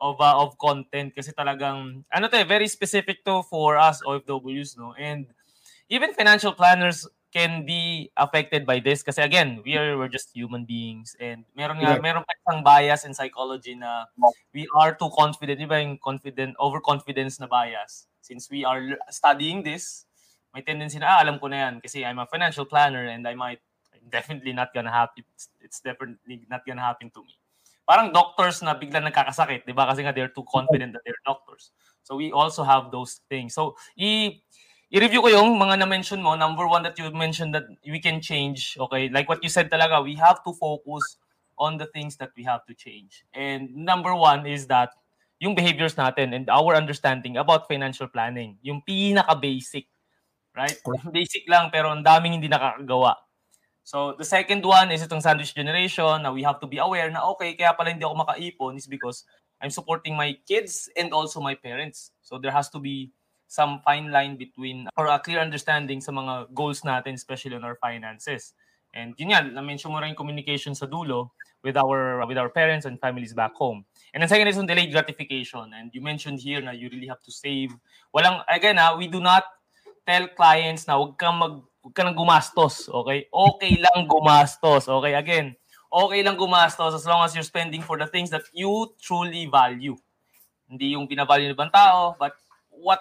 [0.00, 4.80] of uh, of content kasi talagang ano to eh, very specific to for us OFWs
[4.80, 5.28] no and
[5.92, 10.64] even financial planners can be affected by this kasi again we are we're just human
[10.64, 12.02] beings and meron nga Yeah.
[12.02, 14.08] meron pa isang bias in psychology na
[14.56, 19.62] we are too confident di ba yung confident overconfidence na bias since we are studying
[19.62, 20.09] this
[20.54, 23.34] may tendency na ah, alam ko na yan kasi I'm a financial planner and I
[23.34, 23.60] might
[24.10, 27.36] definitely not gonna happen it's, it's definitely not gonna happen to me
[27.90, 29.90] parang doctors na bigla nagkakasakit, 'di ba?
[29.90, 31.74] Kasi nga they're too confident that they're doctors.
[32.06, 33.58] So we also have those things.
[33.58, 34.38] So i
[34.94, 36.38] i-review ko yung mga na-mention mo.
[36.38, 38.78] Number one that you mentioned that we can change.
[38.78, 41.18] Okay, like what you said talaga, we have to focus
[41.58, 43.26] on the things that we have to change.
[43.34, 44.94] And number one is that
[45.42, 48.58] yung behaviors natin and our understanding about financial planning.
[48.62, 49.86] Yung pinaka-basic.
[50.56, 50.78] Right?
[51.14, 53.14] Basic lang pero ang daming hindi nakakagawa.
[53.82, 57.26] So, the second one is itong sandwich generation na we have to be aware na
[57.34, 59.26] okay, kaya pala hindi ako makaipon is because
[59.58, 62.12] I'm supporting my kids and also my parents.
[62.22, 63.10] So, there has to be
[63.50, 67.74] some fine line between or a clear understanding sa mga goals natin, especially on our
[67.82, 68.54] finances.
[68.94, 72.98] And yun yan, na-mention mo rin communication sa dulo with our with our parents and
[72.98, 73.84] families back home.
[74.14, 75.74] And then second is on delayed gratification.
[75.74, 77.74] And you mentioned here na you really have to save.
[78.14, 79.44] Walang, again ha, we do not
[80.06, 83.24] tell clients na huwag kang mag huwag ka nang gumastos, okay?
[83.32, 85.16] Okay lang gumastos, okay?
[85.16, 85.56] Again,
[85.88, 89.96] okay lang gumastos as long as you're spending for the things that you truly value.
[90.68, 92.36] Hindi yung binavalue ng ibang tao, but
[92.68, 93.00] what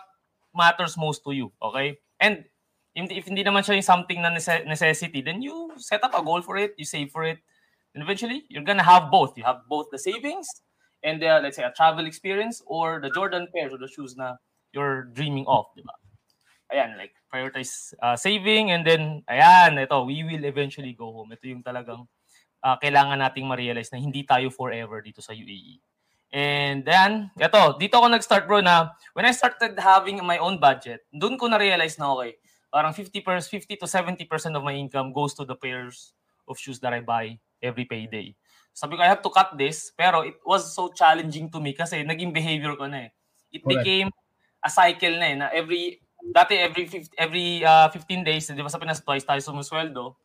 [0.55, 1.99] matters most to you, okay?
[2.19, 2.47] And
[2.95, 6.57] if, hindi naman siya yung something na necessity, then you set up a goal for
[6.57, 7.39] it, you save for it,
[7.93, 9.37] and eventually you're gonna have both.
[9.37, 10.47] You have both the savings
[11.03, 14.35] and the, let's say, a travel experience or the Jordan pairs or the shoes na
[14.73, 15.93] you're dreaming of, di ba?
[16.69, 21.33] Ayan, like, prioritize uh, saving and then, ayan, ito, we will eventually go home.
[21.33, 22.05] Ito yung talagang
[22.61, 25.81] uh, kailangan nating ma-realize na hindi tayo forever dito sa UAE.
[26.29, 31.01] And then, eto, dito ako nag-start bro na when I started having my own budget,
[31.09, 32.37] doon ko na-realize na okay,
[32.69, 36.13] parang 50, 50 to 70% of my income goes to the pairs
[36.45, 38.37] of shoes that I buy every payday.
[38.77, 42.05] Sabi ko, I have to cut this, pero it was so challenging to me kasi
[42.05, 43.11] naging behavior ko na eh.
[43.49, 43.81] It Correct.
[43.81, 44.09] became
[44.61, 45.97] a cycle na eh, na every,
[46.33, 50.15] dati every 50, every uh, 15 days, di ba sa Pinas twice tayo sumusweldo.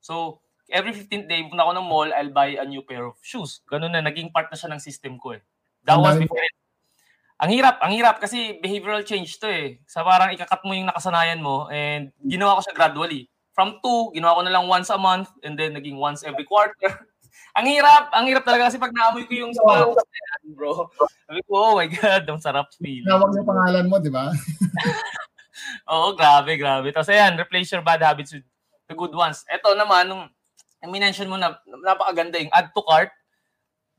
[0.00, 0.40] So,
[0.72, 3.60] every 15th day, punta ako ng mall, I'll buy a new pair of shoes.
[3.68, 5.42] Ganun na, naging part na siya ng system ko eh.
[5.84, 6.54] That was before it.
[7.40, 9.80] Ang hirap, ang hirap kasi behavioral change to eh.
[9.88, 13.32] Sa parang ikakat mo yung nakasanayan mo and ginawa ko siya gradually.
[13.56, 16.76] From two, ginawa ko na lang once a month and then naging once every quarter.
[17.58, 19.96] ang hirap, ang hirap talaga kasi pag naamoy ko yung oh.
[20.52, 20.92] bro.
[21.24, 23.08] Sabi ko, oh my God, ang sarap feel.
[23.08, 24.28] Tawag yung pangalan mo, di ba?
[25.90, 26.92] Oo, grabe, grabe.
[26.92, 28.46] Tapos ayan, replace your bad habits with
[28.86, 29.42] the good ones.
[29.48, 30.24] Ito naman, nung
[30.80, 33.12] I-mention mo na napakaganda yung add to cart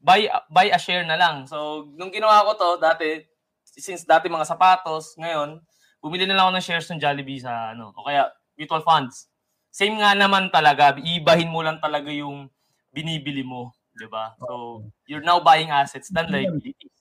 [0.02, 1.46] buy buy a share na lang.
[1.46, 3.22] So, nung ginawa ko to dati,
[3.62, 5.62] since dati mga sapatos, ngayon,
[6.02, 9.30] bumili na lang ako ng shares ng Jollibee sa ano, o kaya mutual funds.
[9.70, 12.50] Same nga naman talaga, ibahin mo lang talaga yung
[12.90, 14.34] binibili mo, 'di ba?
[14.42, 16.98] So, you're now buying assets than liabilities.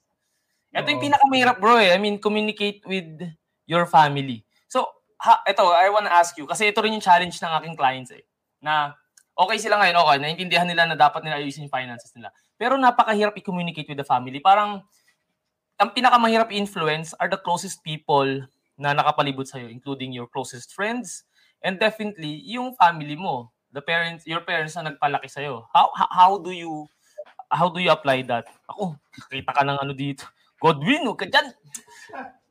[0.77, 1.97] Ito yung pinakamahirap, bro, eh.
[1.97, 3.25] I mean, communicate with
[3.65, 4.45] your family.
[4.71, 4.87] So,
[5.19, 8.15] ha, ito, I want to ask you, kasi ito rin yung challenge ng aking clients
[8.15, 8.23] eh,
[8.63, 8.95] na
[9.35, 12.31] okay sila ngayon, okay, naintindihan nila na dapat nila ayusin yung finances nila.
[12.55, 14.39] Pero napakahirap i-communicate with the family.
[14.39, 14.87] Parang
[15.81, 18.47] ang pinakamahirap i-influence are the closest people
[18.79, 21.27] na nakapalibot sa'yo, including your closest friends,
[21.67, 25.67] and definitely yung family mo, the parents, your parents na nagpalaki sa'yo.
[25.75, 26.87] How, how, how do you,
[27.51, 28.47] how do you apply that?
[28.71, 28.95] Ako,
[29.33, 30.31] kita ka ng ano dito.
[30.61, 31.49] Godwin, huwag ka dyan.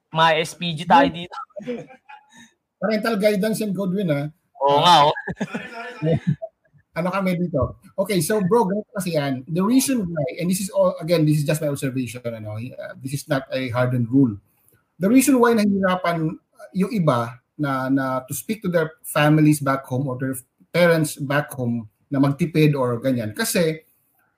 [0.10, 1.38] Ma SPG tayo dito.
[2.80, 4.32] Parental guidance and Godwin, ha?
[4.64, 5.16] Oo nga, oh.
[7.00, 7.80] ano kami dito.
[7.96, 9.44] Okay, so bro, ganito kasi yan.
[9.48, 12.94] The reason why, and this is all, again, this is just my observation, ano, uh,
[13.00, 14.36] this is not a hardened rule.
[15.00, 16.36] The reason why nahihirapan
[16.76, 20.36] yung iba na, na to speak to their families back home or their
[20.72, 23.32] parents back home na magtipid or ganyan.
[23.36, 23.84] Kasi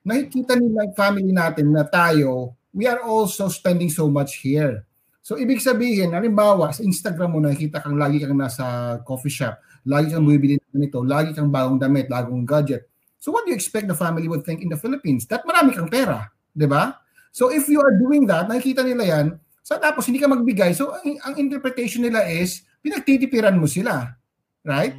[0.05, 4.85] nakikita nila family natin na tayo, we are also spending so much here.
[5.21, 10.09] So ibig sabihin, halimbawa, sa Instagram mo nakikita kang lagi kang nasa coffee shop, lagi
[10.09, 12.89] kang bumibili ng ganito, lagi kang bagong damit, bagong gadget.
[13.21, 15.29] So what do you expect the family would think in the Philippines?
[15.29, 16.97] That marami kang pera, di ba?
[17.29, 19.27] So if you are doing that, nakikita nila yan,
[19.61, 24.17] so tapos hindi ka magbigay, so ang, ang interpretation nila is, pinagtitipiran mo sila.
[24.65, 24.97] Right?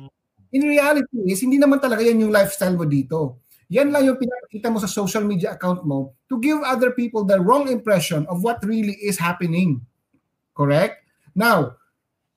[0.55, 3.43] In reality is, hindi naman talaga yan yung lifestyle mo dito.
[3.73, 7.41] Yan lang yung pinakita mo sa social media account mo to give other people the
[7.41, 9.83] wrong impression of what really is happening.
[10.53, 11.00] Correct?
[11.34, 11.80] Now,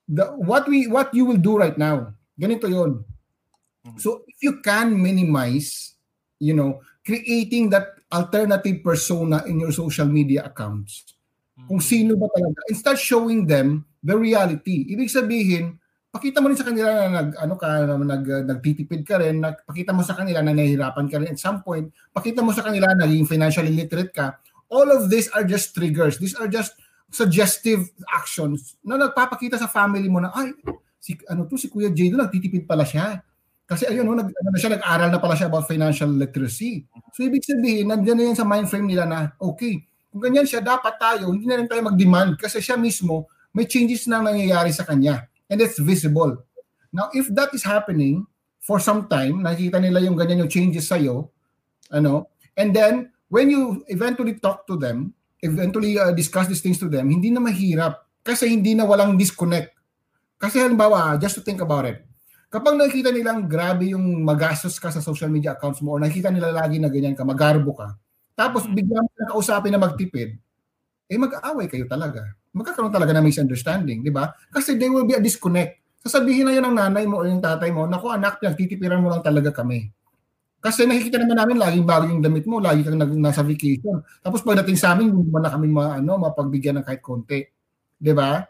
[0.08, 3.00] the what we what you will do right now Ganito yon.
[3.00, 3.98] Mm-hmm.
[3.98, 5.96] So if you can minimize,
[6.36, 11.16] you know, creating that alternative persona in your social media accounts,
[11.64, 11.88] kung mm-hmm.
[11.88, 14.84] sino ba talaga, and start showing them the reality.
[14.92, 15.80] Ibig sabihin,
[16.12, 19.96] pakita mo rin sa kanila na nag ano ka na nag nagtitipid ka rin, pakita
[19.96, 23.08] mo sa kanila na nahihirapan ka rin at some point, pakita mo sa kanila na
[23.08, 24.36] naging financially literate ka.
[24.68, 26.20] All of these are just triggers.
[26.20, 26.76] These are just
[27.10, 30.52] suggestive actions na nagpapakita sa family mo na ay
[30.98, 33.22] si ano to si Kuya Jay do nagtitipid pala siya.
[33.66, 36.86] Kasi ayun no, nag, ano siya nag-aral na pala siya about financial literacy.
[37.10, 40.62] So ibig sabihin, nandiyan na yan sa mind frame nila na okay, kung ganyan siya
[40.62, 44.86] dapat tayo hindi na rin tayo mag-demand kasi siya mismo may changes na nangyayari sa
[44.86, 45.26] kanya.
[45.50, 46.42] and it's visible.
[46.92, 48.26] Now, if that is happening
[48.58, 51.30] for some time, nakikita nila yung ganyan yung changes sa'yo,
[51.92, 55.14] ano, and then, when you eventually talk to them,
[55.46, 59.70] eventually uh, discuss these things to them, hindi na mahirap kasi hindi na walang disconnect.
[60.36, 62.04] Kasi halimbawa, just to think about it,
[62.50, 66.52] kapag nakikita nilang grabe yung magastos ka sa social media accounts mo or nakikita nila
[66.52, 67.96] lagi na ganyan ka, magarbo ka,
[68.36, 70.36] tapos bigla mo na kausapin na magtipid,
[71.08, 72.36] eh mag-aaway kayo talaga.
[72.52, 74.34] Magkakaroon talaga ng misunderstanding, di ba?
[74.52, 75.80] Kasi there will be a disconnect.
[76.04, 79.24] Sasabihin na yun ng nanay mo o yung tatay mo, naku anak, pinagtitipiran mo lang
[79.24, 79.88] talaga kami.
[80.60, 84.02] Kasi nakikita naman namin laging bago yung damit mo, lagi kang nasa vacation.
[84.24, 87.46] Tapos pagdating sa amin, hindi na kami ma, ano, mapagbigyan ng kahit konti.
[87.96, 88.42] Di ba?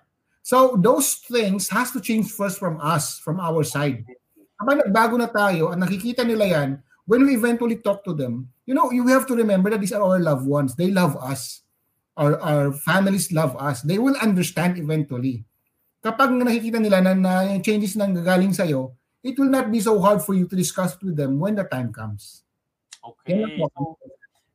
[0.46, 4.06] So those things has to change first from us, from our side.
[4.56, 6.68] Kapag nagbago na tayo at nakikita nila yan,
[7.04, 10.02] when we eventually talk to them, you know, you have to remember that these are
[10.02, 10.78] our loved ones.
[10.78, 11.66] They love us.
[12.16, 13.84] Our, our families love us.
[13.84, 15.44] They will understand eventually.
[16.00, 18.94] Kapag nakikita nila na, na yung changes nang gagaling sa'yo,
[19.26, 21.64] it will not be so hard for you to discuss it with them when the
[21.64, 22.42] time comes.
[23.02, 23.58] Okay.
[23.58, 23.98] So,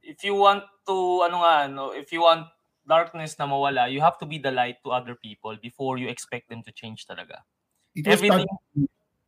[0.04, 0.96] if you want to,
[1.28, 1.56] ano nga,
[2.00, 2.48] if you want
[2.88, 6.50] darkness na mawala, you have to be the light to other people before you expect
[6.50, 7.44] them to change talaga.
[7.96, 8.48] It Everything,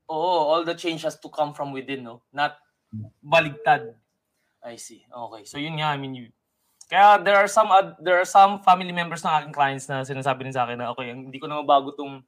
[0.07, 2.23] oh, all the change has to come from within, no?
[2.31, 2.55] Not
[3.23, 3.95] baligtad.
[4.63, 5.03] I see.
[5.07, 5.43] Okay.
[5.43, 6.25] So yun nga, I mean, you,
[6.87, 10.47] kaya there are some oth- there are some family members ng aking clients na sinasabi
[10.47, 12.23] din sa akin na okay, hindi ko na mabago tong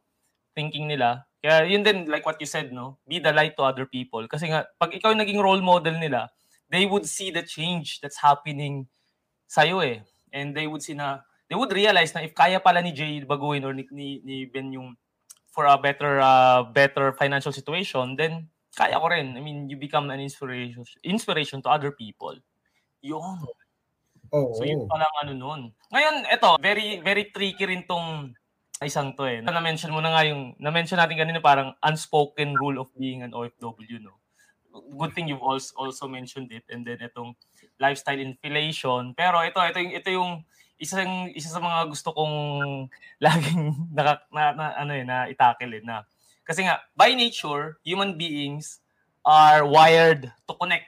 [0.56, 1.24] thinking nila.
[1.46, 2.98] Kaya yun din like what you said, no?
[3.06, 4.26] Be the light to other people.
[4.26, 6.34] Kasi nga pag ikaw yung naging role model nila,
[6.74, 8.90] they would see the change that's happening
[9.46, 10.02] sa'yo eh.
[10.34, 13.62] And they would see na they would realize na if kaya pala ni Jay baguhin
[13.62, 14.98] or ni, ni, ni Ben yung
[15.54, 19.38] for a better uh, better financial situation, then kaya ko rin.
[19.38, 22.34] I mean, you become an inspiration inspiration to other people.
[23.06, 23.46] Yun.
[24.34, 25.62] oh, So yun pa lang ano nun.
[25.94, 28.34] Ngayon, eto, very very tricky rin tong
[28.84, 29.40] isang to eh.
[29.40, 34.04] Na-mention mo na nga yung, na-mention natin kanina parang unspoken rule of being an OFW,
[34.04, 34.20] no?
[34.76, 36.68] Good thing you've also, also mentioned it.
[36.68, 37.40] And then itong
[37.80, 39.16] lifestyle inflation.
[39.16, 40.32] Pero ito, ito yung, ito yung
[40.76, 42.36] isang, isa sa mga gusto kong
[43.24, 46.04] laging naka, na, na, ano eh, na itakil eh, na
[46.46, 48.80] kasi nga, by nature, human beings
[49.26, 50.86] are wired to connect.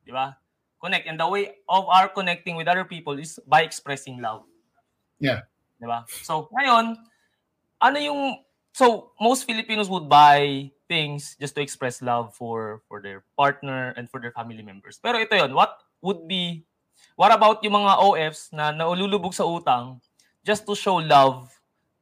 [0.00, 0.40] Di ba?
[0.80, 1.04] Connect.
[1.04, 4.48] And the way of our connecting with other people is by expressing love.
[5.20, 5.44] Yeah.
[5.76, 6.08] Di ba?
[6.24, 6.96] So, ngayon,
[7.84, 8.20] ano yung,
[8.72, 14.08] so, most Filipinos would buy things just to express love for for their partner and
[14.08, 15.00] for their family members.
[15.00, 16.64] Pero ito yon what would be,
[17.16, 20.00] what about yung mga OFs na naululubog sa utang
[20.44, 21.48] just to show love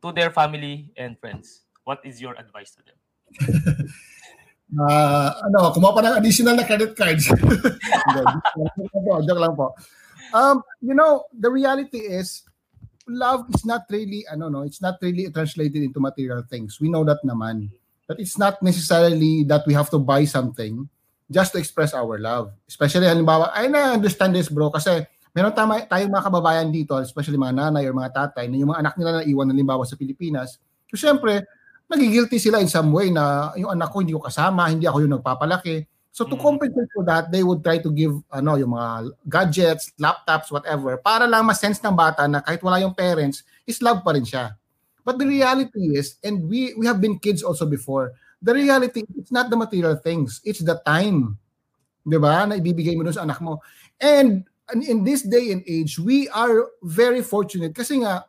[0.03, 1.67] to their family and friends?
[1.83, 2.99] What is your advice to them?
[4.73, 7.29] Ah, ano, kumuha pa ng additional na credit cards.
[9.29, 9.77] Joke lang po.
[10.33, 12.49] Um, you know, the reality is
[13.13, 16.81] love is not really ano no, it's not really translated into material things.
[16.81, 17.69] We know that naman.
[18.09, 20.89] But it's not necessarily that we have to buy something
[21.31, 22.53] just to express our love.
[22.69, 27.57] Especially halimbawa, I na-understand this bro kasi meron tama, tayong mga kababayan dito, especially mga
[27.57, 30.61] nanay or mga tatay, na yung mga anak nila na iwan halimbawa sa Pilipinas.
[30.93, 31.49] So syempre,
[31.89, 35.15] nagigilty sila in some way na yung anak ko hindi ko kasama, hindi ako yung
[35.21, 35.89] nagpapalaki.
[36.13, 36.45] So to Mm.
[36.45, 41.25] compensate for that, they would try to give ano yung mga gadgets, laptops, whatever, para
[41.25, 44.53] lang ma-sense ng bata na kahit wala yung parents, is love pa rin siya.
[45.03, 48.13] But the reality is, and we we have been kids also before,
[48.45, 51.41] the reality, it's not the material things, it's the time.
[52.07, 52.47] 'Di ba?
[52.47, 53.63] Na ibibigay mo dun sa anak mo.
[54.03, 54.45] And
[54.75, 58.27] in- in this day and age, we are very fortunate kasi nga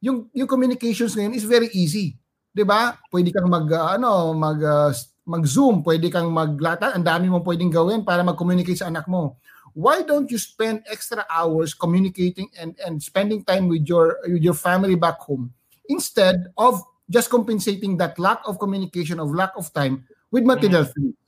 [0.00, 2.16] yung yung communications ngayon is very easy.
[2.54, 2.96] 'Di ba?
[3.12, 4.92] Pwede kang mag uh, ano, mag uh,
[5.24, 9.36] mag-Zoom, pwede kang maglata, ang dami mong pwedeng gawin para mag-communicate sa anak mo.
[9.74, 14.54] Why don't you spend extra hours communicating and and spending time with your with your
[14.54, 15.50] family back home
[15.90, 16.78] instead of
[17.10, 21.18] just compensating that lack of communication of lack of time with material things.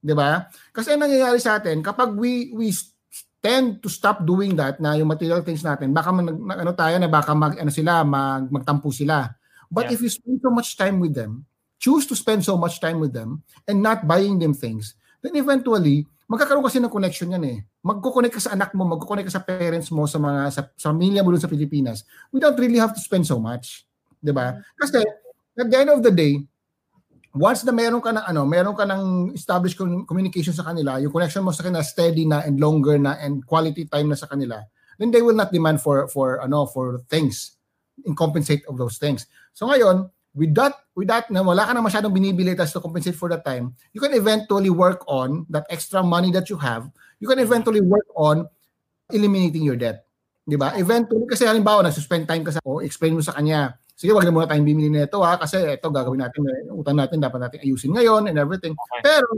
[0.00, 0.48] 'Di ba?
[0.72, 2.72] Kasi ang nangyayari sa atin kapag we we
[3.40, 6.96] tend to stop doing that na yung material things natin baka man, nag- ano tayo
[7.00, 9.32] na baka mag ano sila mag, magtampo sila.
[9.70, 9.94] But Yeah.
[9.96, 11.46] if you spend so much time with them,
[11.80, 16.04] choose to spend so much time with them and not buying them things, then eventually
[16.30, 17.58] magkakaroon kasi ng connection yan eh.
[17.82, 21.26] Magko-connect ka sa anak mo, magko-connect ka sa parents mo, sa mga sa, sa pamilya
[21.26, 22.06] mo dun sa Pilipinas.
[22.30, 23.82] We don't really have to spend so much.
[24.22, 24.62] 'Di ba?
[24.78, 25.02] Kasi
[25.58, 26.38] at the end of the day,
[27.34, 31.10] once na meron ka ng ano, meron ka ng established com- communication sa kanila, yung
[31.10, 34.62] connection mo sa kanila steady na and longer na and quality time na sa kanila,
[35.02, 37.58] then they will not demand for for ano for things
[38.06, 39.26] in compensate of those things.
[39.50, 43.18] So ngayon, with that with that na wala ka na masyadong binibili tas to compensate
[43.18, 46.86] for that time, you can eventually work on that extra money that you have.
[47.18, 48.46] You can eventually work on
[49.10, 50.06] eliminating your debt.
[50.46, 50.74] 'Di ba?
[50.78, 54.32] Eventually kasi halimbawa nagsuspend time ka sa o explain mo sa kanya sige, wag na
[54.32, 56.40] muna tayong bimili nito ha, kasi ito gagawin natin,
[56.72, 58.72] yung utang natin, dapat natin ayusin ngayon and everything.
[58.72, 59.04] Okay.
[59.04, 59.28] Pero,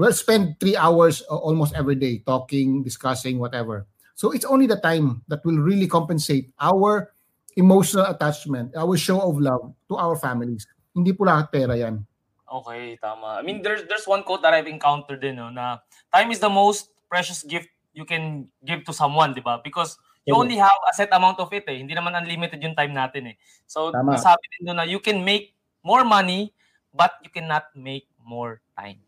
[0.00, 3.84] we'll spend three hours uh, almost every day talking, discussing, whatever.
[4.14, 7.12] So it's only the time that will really compensate our
[7.58, 10.62] emotional attachment, our show of love to our families.
[10.94, 12.06] Hindi po lahat pera yan.
[12.48, 13.36] Okay, tama.
[13.36, 15.84] I mean, there's there's one quote that I've encountered din, no, na
[16.14, 19.60] time is the most precious gift you can give to someone, di ba?
[19.60, 21.80] Because you only have a set amount of it, eh.
[21.80, 23.36] Hindi naman unlimited yung time natin, eh.
[23.64, 24.16] So, Tama.
[24.16, 26.52] nasabi din doon na you can make more money,
[26.92, 29.00] but you cannot make more time.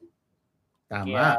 [0.88, 1.04] Tama.
[1.04, 1.36] Kaya,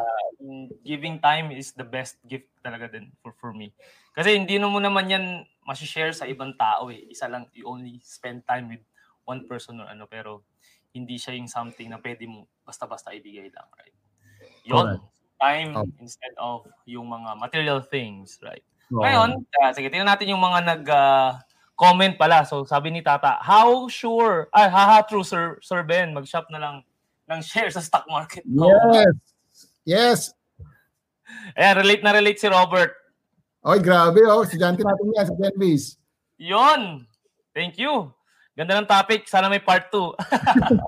[0.81, 3.73] giving time is the best gift talaga din for, for me.
[4.11, 5.25] Kasi hindi mo naman yan
[5.63, 7.07] masishare sa ibang tao eh.
[7.09, 8.83] Isa lang, you only spend time with
[9.23, 10.43] one person or ano, pero
[10.91, 13.95] hindi siya yung something na pwede mo basta-basta ibigay lang, right?
[14.67, 14.99] Yun.
[15.41, 15.87] Time Oh.
[15.97, 18.61] instead of yung mga material things, right?
[18.91, 19.01] Oo.
[19.01, 19.29] Ngayon,
[19.63, 21.39] ah, sige, tingnan natin yung mga nag ah,
[21.73, 22.43] comment pala.
[22.45, 26.75] So sabi ni Tata, how sure, ah, haha, true, Sir, Sir Ben, mag-shop na lang
[27.31, 28.43] ng share sa stock market.
[28.43, 29.15] Yes.
[29.91, 30.31] Yes.
[31.59, 32.95] Ayan, relate na relate si Robert.
[33.67, 34.47] Oy, grabe oh.
[34.47, 35.99] Estudyante natin yan sa Genbase.
[36.39, 37.03] Yon.
[37.51, 38.07] Thank you.
[38.55, 39.27] Ganda ng topic.
[39.27, 40.15] Sana may part 2.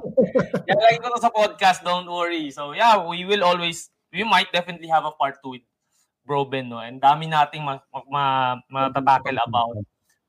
[0.71, 1.83] Yan lagi ko to sa podcast.
[1.83, 2.47] Don't worry.
[2.49, 5.65] So yeah, we will always, we might definitely have a part 2 with
[6.23, 6.71] Bro Ben.
[6.71, 6.79] No?
[6.79, 9.83] And dami nating ma, ma, ma- matatakel about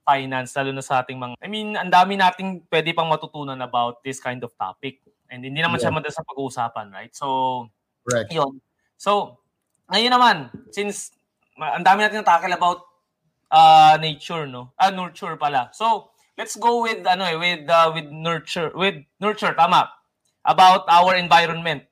[0.05, 4.05] finance, lalo na sa ating mga, I mean, ang dami nating pwede pang matutunan about
[4.05, 5.01] this kind of topic.
[5.33, 5.97] And hindi naman siya Yeah.
[5.97, 7.15] madalas sa pag-uusapan, right?
[7.17, 7.67] So,
[8.05, 8.29] Correct.
[8.33, 8.61] yun.
[8.97, 9.41] So,
[9.89, 10.37] ngayon naman,
[10.71, 11.13] since
[11.57, 12.85] ang dami natin natakil about
[13.51, 14.73] uh, nature, no?
[14.77, 15.71] Ah, nurture pala.
[15.73, 19.91] So, let's go with ano eh, with uh, with nurture, with nurture tama.
[20.45, 21.89] About our environment.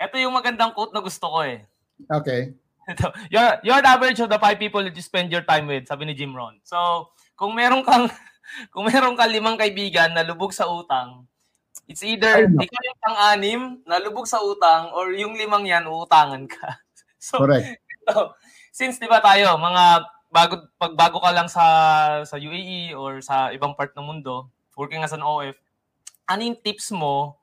[0.00, 1.68] Ito yung magandang quote na gusto ko eh.
[2.08, 2.56] Okay.
[2.88, 5.84] Ito, you're, you're the average of the five people that you spend your time with,
[5.84, 6.56] sabi ni Jim Rohn.
[6.64, 8.08] So, kung meron kang
[8.72, 11.28] kung meron kang limang kaibigan na lubog sa utang,
[11.90, 16.78] it's either ikaw yung pang-anim na lubog sa utang or yung limang yan uutangan ka.
[17.20, 17.76] So, Correct.
[18.08, 18.32] So,
[18.72, 21.64] since 'di ba tayo, mga bago pag bago ka lang sa
[22.24, 25.52] sa UAE or sa ibang part ng mundo, working as an OF,
[26.24, 27.36] ano yung tips mo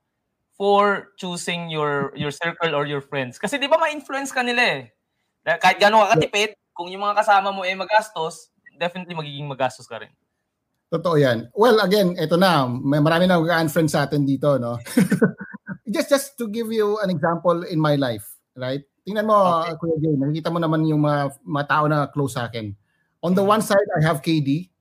[0.57, 3.37] for choosing your your circle or your friends?
[3.37, 4.81] Kasi 'di ba ma-influence ka nila eh.
[5.45, 8.49] Kahit gano'n ka katipid, kung yung mga kasama mo eh magastos,
[8.81, 10.11] definitely magiging magastos ka rin.
[10.87, 11.51] Totoo yan.
[11.51, 12.63] Well, again, ito na.
[12.63, 14.79] May marami na mag-unfriend sa atin dito, no?
[15.91, 18.23] just just to give you an example in my life,
[18.55, 18.83] right?
[19.03, 19.35] Tingnan mo,
[19.67, 19.75] Okay.
[19.79, 22.71] Kuya Jay, nakikita mo naman yung mga, mga tao na close sa akin.
[23.19, 24.71] On the one side, I have KD,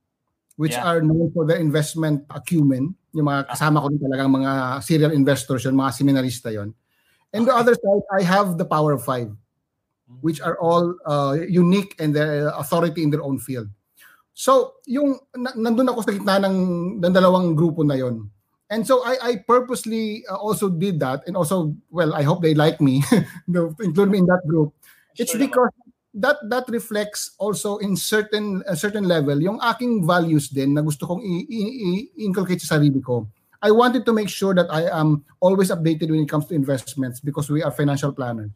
[0.55, 0.87] which Yeah.
[0.87, 2.95] are known for their investment acumen.
[3.15, 4.53] Yung mga kasama ko din talagang mga
[4.87, 6.71] serial investors yun, mga seminarista yon.
[7.35, 7.61] And the Okay.
[7.67, 9.31] other side, I have the power of five,
[10.23, 13.67] which are all uh, unique and their authority in their own field.
[14.37, 16.57] So, yung na, nandun ako sa gitna ng,
[17.01, 18.29] ng dalawang grupo na yon.
[18.69, 22.51] And so I I purposely uh, also did that and also well I hope they
[22.51, 22.99] like me
[23.79, 24.75] include me in that group.
[25.15, 25.47] It's Sure naman.
[25.47, 25.73] because
[26.19, 31.07] that that reflects also in certain a certain level yung aking values din na gusto
[31.07, 33.31] kong i- i- i- inculcate sa sarili ko.
[33.63, 37.23] I wanted to make sure that I am always updated when it comes to investments
[37.23, 38.51] because we are financial planners.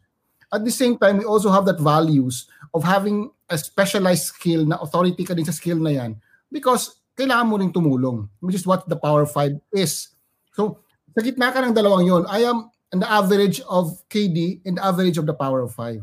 [0.51, 4.79] At the same time, we also have that values of having a specialized skill na
[4.79, 6.15] authority ka din sa skill na yan
[6.47, 10.15] because kailangan mo rin tumulong, which is what the Power 5 is.
[10.55, 10.79] So,
[11.11, 14.83] sa gitna ka ng dalawang yon, I am in the average of KD and the
[14.83, 15.99] average of the Power of 5.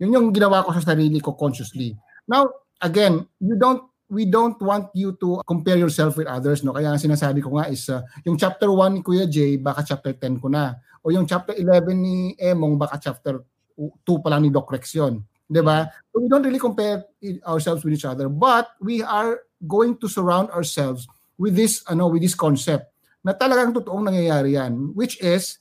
[0.00, 1.96] Yun yung ginawa ko sa sarili ko consciously.
[2.28, 2.48] Now,
[2.80, 7.38] again, you don't we don't want you to compare yourself with others no kaya sinasabi
[7.38, 10.74] ko nga is uh, yung chapter 1 ni Kuya Jay baka chapter 10 ko na
[10.98, 13.38] o yung chapter 11 ni Emong baka chapter
[13.78, 17.02] 2 pa lang ni Doc Rex yun 'di ba so we don't really compare
[17.44, 22.22] ourselves with each other but we are going to surround ourselves with this ano with
[22.22, 22.88] this concept
[23.26, 25.58] na talagang totoong nangyayari yan which is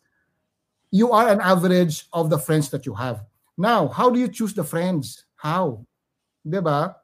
[0.94, 3.22] you are an average of the friends that you have.
[3.58, 5.26] Now how do you choose the friends?
[5.36, 5.84] How?
[6.46, 6.96] 'di ba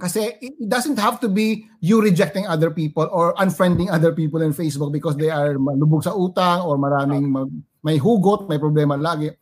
[0.00, 4.56] kasi it doesn't have to be you rejecting other people or unfriending other people in
[4.56, 7.52] Facebook because they are malubog sa utang or maraming ma-
[7.84, 9.32] may hugot, may problema lagi.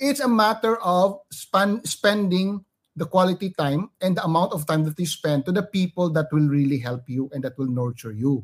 [0.00, 2.64] It's a matter of span, spending
[2.96, 6.32] the quality time and the amount of time that you spend to the people that
[6.32, 8.42] will really help you and that will nurture you.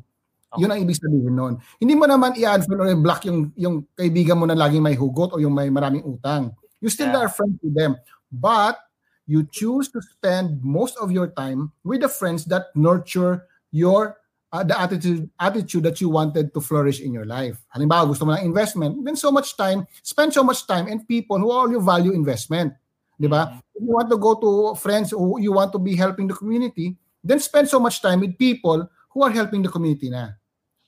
[0.55, 1.59] Yun ang ibig sabihin nun.
[1.81, 5.41] Hindi mo naman i-unfriend or i-block yung, yung kaibigan mo na laging may hugot o
[5.43, 6.55] yung may maraming utang.
[6.79, 7.27] You still Yeah.
[7.27, 7.99] are friends with them.
[8.31, 8.79] But
[9.27, 13.43] you choose to spend most of your time with the friends that nurture
[13.75, 14.15] your
[14.51, 17.59] uh, the attitude attitude that you wanted to flourish in your life.
[17.75, 21.39] Halimbawa, gusto mo ng investment, then so much time, spend so much time in people
[21.39, 22.73] who all you value investment.
[23.17, 23.57] Di ba?
[23.73, 26.95] If you want to go to friends who you want to be helping the community,
[27.25, 30.37] then spend so much time with people who are helping the community na.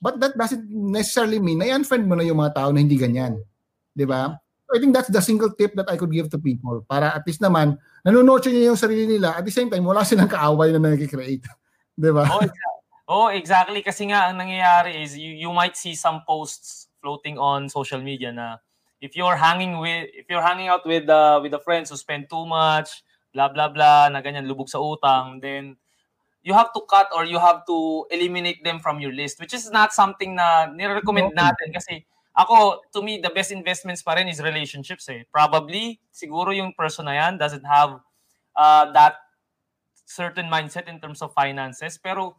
[0.00, 3.42] But that doesn't necessarily mean na unfriend mo na yung mga tao na hindi ganyan.
[3.92, 4.32] Di ba?
[4.70, 7.26] So I think that's the single tip that I could give to people para at
[7.26, 7.74] least naman
[8.06, 11.42] nanonotch niya yung sarili nila at the same time wala silang kaaway na nag-create.
[12.00, 12.24] Di ba?
[12.30, 12.79] Oh, exactly.
[13.10, 13.82] Oh, exactly.
[13.82, 18.30] Kasi nga, ang nangyayari is you, you might see some posts floating on social media
[18.30, 18.62] na
[19.00, 22.28] if you're hanging with if you're hanging out with uh, with the friends who spend
[22.28, 23.02] too much
[23.32, 25.74] blah blah blah na ganyan lubog sa utang then
[26.44, 29.72] you have to cut or you have to eliminate them from your list which is
[29.72, 31.72] not something na nire-recommend natin.
[31.72, 32.04] Kasi
[32.36, 35.24] ako to me the best investments pa rin is relationships eh.
[35.32, 38.00] Probably siguro yung person na yan doesn't have
[38.56, 39.16] uh, that
[40.04, 41.96] certain mindset in terms of finances.
[41.96, 42.36] Pero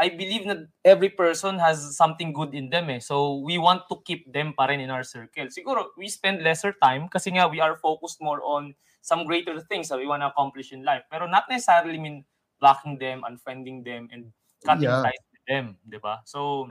[0.00, 3.04] I believe that every person has something good in them eh.
[3.04, 5.52] So we want to keep them pa rin in our circle.
[5.52, 8.72] Siguro we spend lesser time kasi nga we are focused more on
[9.04, 11.04] some greater things that we want to accomplish in life.
[11.12, 12.24] Pero not necessarily mean
[12.56, 14.32] blocking them, unfriending them, and
[14.64, 15.04] cutting Yeah.
[15.04, 16.24] ties with them, di ba?
[16.24, 16.64] So,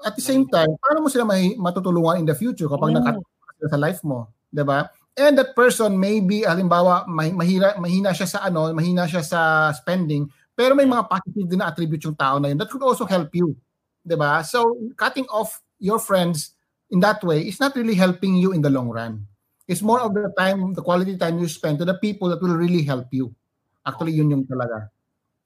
[0.00, 2.96] At the same time, paano mo sila may matutulungan in the future kapag Oo.
[2.96, 3.20] nakat
[3.60, 4.88] sila sa life mo, 'di ba?
[5.20, 10.24] And that person maybe halimbawa may, mahira mahina siya sa ano, mahina siya sa spending,
[10.60, 13.32] pero may mga positive din na attributes yung tao na yun that could also help
[13.32, 13.56] you,
[14.04, 14.44] ba?
[14.44, 16.52] So cutting off your friends
[16.92, 19.24] in that way is not really helping you in the long run.
[19.64, 22.60] It's more of the time, the quality time you spend to the people that will
[22.60, 23.32] really help you.
[23.88, 24.92] Actually, yun yung talaga.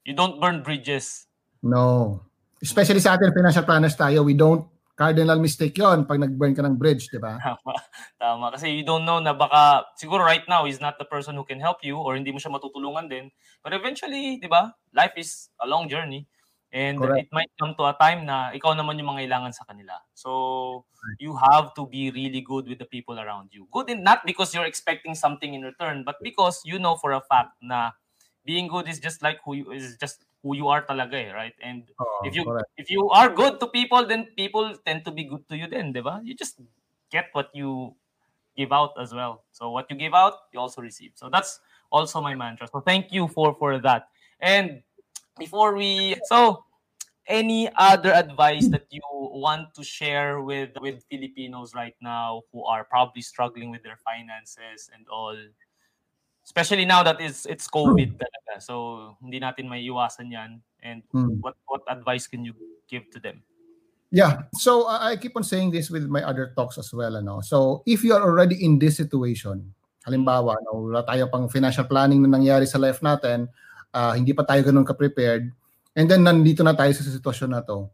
[0.05, 1.25] you don't burn bridges.
[1.65, 2.21] No.
[2.61, 4.63] Especially sa atin, financial planners tayo, we don't
[4.95, 7.35] cardinal mistake yon pag nag-burn ka ng bridge, di ba?
[7.43, 7.73] Tama.
[8.15, 8.45] Tama.
[8.55, 11.59] Kasi you don't know na baka, siguro right now, he's not the person who can
[11.59, 13.27] help you or hindi mo siya matutulungan din.
[13.59, 16.25] But eventually, di ba, life is a long journey.
[16.75, 17.27] And Correct.
[17.27, 19.95] it might come to a time na ikaw naman yung mga ilangan sa kanila.
[20.11, 20.83] So,
[21.19, 23.67] you have to be really good with the people around you.
[23.71, 27.23] Good in, not because you're expecting something in return, but because you know for a
[27.23, 27.95] fact na
[28.43, 31.57] being good is just like who you, is just who you are talaga eh, right?
[31.57, 32.69] And Oo, if you correct.
[32.77, 35.89] if you are good to people, then people tend to be good to you then,
[35.89, 36.21] di ba?
[36.21, 36.61] You just
[37.09, 37.97] get what you
[38.53, 39.41] give out as well.
[39.49, 41.17] So what you give out, you also receive.
[41.17, 41.57] So that's
[41.89, 42.69] also my mantra.
[42.69, 44.13] So thank you for for that.
[44.37, 44.85] And
[45.41, 46.61] before we so
[47.25, 52.85] any other advice that you want to share with with Filipinos right now who are
[52.85, 55.33] probably struggling with their finances and all
[56.45, 58.61] especially now that it's it's COVID talaga.
[58.61, 61.41] So hindi natin may iwasan 'yan and Hmm.
[61.41, 62.53] what what advice can you
[62.85, 63.41] give to them?
[64.13, 64.47] Yeah.
[64.55, 67.17] So uh, I keep on saying this with my other talks as well.
[67.17, 67.41] Ano?
[67.41, 69.73] So if you are already in this situation,
[70.05, 73.49] halimbawa, no, wala tayo pang financial planning na nangyari sa life natin,
[73.91, 75.49] ah, hindi pa tayo ganun ka-prepared,
[75.97, 77.89] and then nandito na tayo sa sitwasyon na to.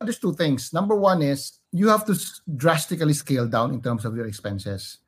[0.00, 0.72] There's two things.
[0.72, 2.16] Number one is you have to
[2.48, 5.04] drastically scale down in terms of your expenses.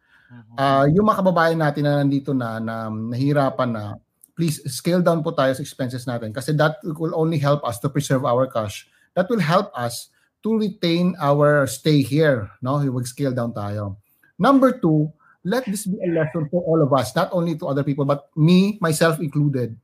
[0.56, 3.84] Ah, yung mga kababayan natin na nandito na, na nahirapan na,
[4.32, 7.88] please scale down po tayo sa expenses natin kasi that will only help us to
[7.88, 8.88] preserve our cash.
[9.12, 10.08] That will help us
[10.42, 12.48] to retain our stay here.
[12.64, 14.00] No, Huwag scale down tayo.
[14.40, 15.12] Number two,
[15.44, 18.30] let this be a lesson for all of us, not only to other people, but
[18.34, 19.76] me, myself included.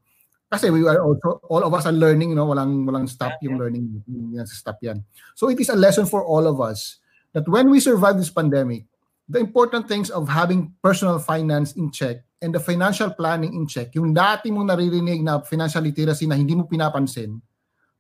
[0.49, 2.49] Kasi we are also, all of us are learning, no?
[2.49, 4.01] walang, walang stop yung learning.
[4.33, 5.05] Yan stop yan.
[5.37, 6.99] So it is a lesson for all of us
[7.37, 8.89] that when we survive this pandemic,
[9.29, 13.93] the important things of having personal finance in check and the financial planning in check,
[13.93, 17.37] yung dati mong naririnig na financial literacy na hindi mo pinapansin,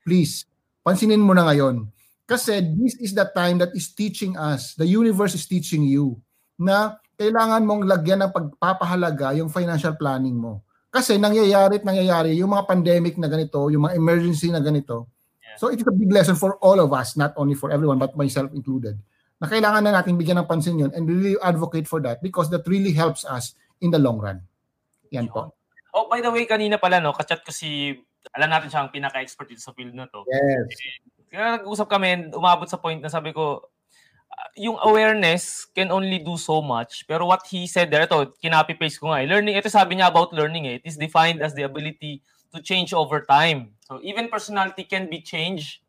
[0.01, 0.49] please,
[0.81, 1.85] pansinin mo na ngayon.
[2.24, 6.16] Kasi this is the time that is teaching us, the universe is teaching you,
[6.57, 10.64] na kailangan mong lagyan ng pagpapahalaga yung financial planning mo.
[10.89, 15.12] Kasi nangyayari at nangyayari yung mga pandemic na ganito, yung mga emergency na ganito.
[15.45, 15.57] Yeah.
[15.61, 18.16] So it is a big lesson for all of us, not only for everyone, but
[18.16, 18.97] myself included
[19.39, 22.66] na kailangan na natin bigyan ng pansin yun and really advocate for that because that
[22.66, 24.43] really helps us in the long run.
[25.14, 25.55] Yan po.
[25.95, 27.95] Oh, by the way, kanina pala no, kachat ko si
[28.34, 30.26] alam natin siya ang pinaka-expert dito sa field na to.
[30.28, 30.68] Yes.
[31.30, 33.62] Kaya nag-usap kami, umabot sa point na sabi ko,
[34.28, 37.07] ah, yung awareness can only do so much.
[37.09, 39.24] Pero what he said there, ito, kinapi-paste ko nga.
[39.24, 39.28] eh.
[39.28, 40.76] Learning, ito sabi niya about learning eh.
[40.82, 42.20] It is defined as the ability
[42.53, 43.76] to change over time.
[43.86, 45.84] So even personality can be changed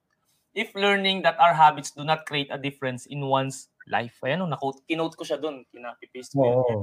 [0.59, 4.19] if learning that our habits do not create a difference in one's life.
[4.27, 5.63] Ayan, na-quote, kinote ko siya dun.
[5.71, 6.59] Kinapi-paste ko yun.
[6.59, 6.77] Oo.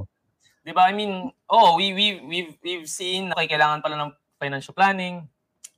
[0.65, 0.89] 'Di ba?
[0.89, 4.11] I mean, oh, we we we've we've seen na kailangan pala ng
[4.41, 5.29] financial planning.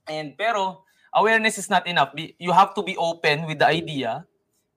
[0.08, 2.10] And pero awareness is not enough.
[2.16, 4.26] You have to be open with the idea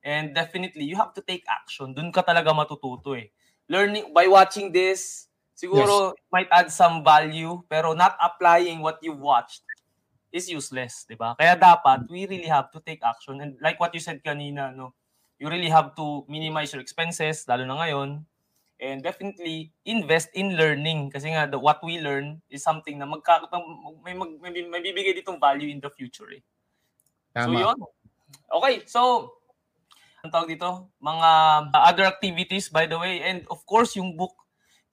[0.06, 1.98] and definitely you have to take action.
[1.98, 3.34] Doon ka talaga matututo eh.
[3.66, 9.66] Learning by watching this, siguro might add some value pero not applying what you've watched
[10.34, 11.38] is useless, 'di ba?
[11.38, 14.98] Kaya dapat we really have to take action and like what you said kanina, no.
[15.38, 18.26] You really have to minimize your expenses lalo na ngayon
[18.82, 23.46] and definitely invest in learning kasi nga the, what we learn is something na magka,
[24.04, 26.44] may, mag, may, may bibigay ditong value in the future eh.
[27.38, 27.60] So Tama.
[27.70, 27.78] yun.
[28.50, 29.32] Okay, so
[30.24, 31.30] ang tawag dito, mga
[31.76, 33.22] other activities by the way.
[33.22, 34.34] And of course, yung book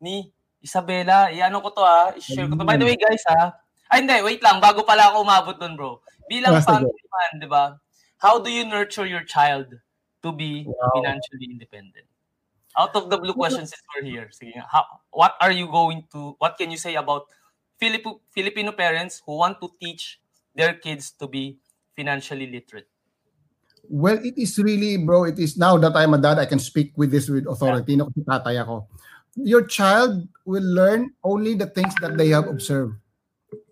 [0.03, 0.31] ni
[0.61, 2.67] Isabela, iano ko to ah, i-share ko to.
[2.67, 3.55] By the way guys ah,
[3.91, 5.99] ay hindi, wait lang, bago pala ako umabot dun bro.
[6.31, 6.71] Bilang Ah, sige.
[6.71, 7.65] family man, di ba?
[8.23, 9.67] How do you nurture your child
[10.23, 10.95] to be Wow.
[10.95, 12.07] financially independent?
[12.79, 14.29] Out of the blue questions is we're here.
[14.31, 14.55] Sige.
[14.63, 17.27] How, what are you going to, what can you say about
[17.83, 20.23] Filip- Filipino parents who want to teach
[20.55, 21.59] their kids to be
[21.99, 22.87] financially literate?
[23.91, 26.95] Well, it is really, bro, it is now that I'm a dad, I can speak
[26.95, 27.97] with this with authority.
[27.99, 28.87] No, kasi tatay ako.
[29.35, 32.95] Your child will learn only the things that they have observed.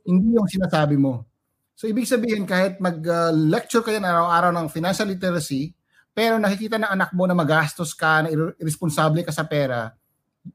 [0.09, 1.28] Hindi yung sinasabi mo.
[1.76, 5.76] So, ibig sabihin, kahit mag-lecture kayo na araw-araw ng financial literacy,
[6.16, 9.92] pero nakikita ng anak mo na magastos ka, na ir- irresponsable ka sa pera,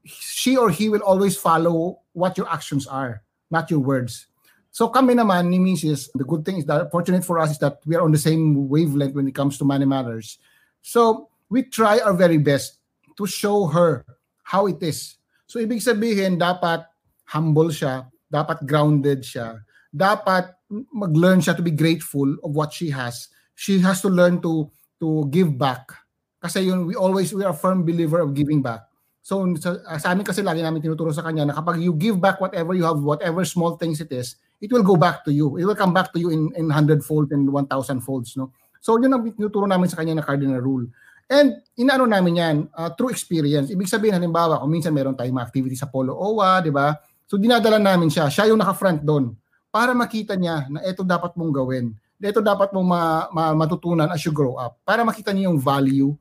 [0.04, 4.26] she or he will always follow what your actions are, not your words.
[4.74, 6.10] So kami naman ni Mrs.
[6.18, 8.66] The good thing is that fortunate for us is that we are on the same
[8.66, 10.42] wavelength when it comes to money matters.
[10.82, 12.82] So we try our very best
[13.14, 14.02] to show her
[14.42, 15.14] how it is.
[15.46, 16.90] So ibig sabihin dapat
[17.30, 19.62] humble siya, dapat grounded siya,
[19.94, 20.50] dapat
[20.90, 23.30] mag-learn siya to be grateful of what she has.
[23.54, 24.66] She has to learn to
[24.98, 25.94] to give back.
[26.42, 28.82] Kasi yun, we always we are firm believer of giving back.
[29.24, 32.42] So sa, sa amin kasi lagi namin tinuturo sa kanya na kapag you give back
[32.42, 35.56] whatever you have, whatever small things it is, it will go back to you.
[35.56, 37.70] It will come back to you in in 100 fold and 1000
[38.02, 38.52] folds, no?
[38.84, 40.90] So yun ang tinuturo namin sa kanya na cardinal rule.
[41.24, 43.72] And inaano namin yan uh, through experience.
[43.72, 46.92] Ibig sabihin halimbawa, kung minsan meron tayong mga activity sa Polo OWA, di ba?
[47.24, 48.28] So dinadala namin siya.
[48.28, 49.34] Siya yung naka-front doon
[49.74, 51.96] para makita niya na ito dapat mong gawin.
[52.24, 54.80] Ito dapat mong ma- ma- matutunan as you grow up.
[54.80, 56.16] Para makita niya yung value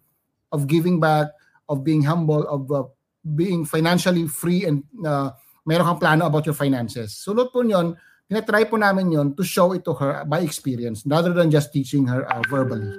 [0.51, 1.31] of giving back,
[1.71, 2.83] of being humble, of uh,
[3.23, 5.31] being financially free and uh,
[5.63, 7.15] meron kang plano about your finances.
[7.23, 7.95] Sulot po yun,
[8.27, 12.03] tinatry po namin yon to show it to her by experience rather than just teaching
[12.03, 12.91] her uh, verbally.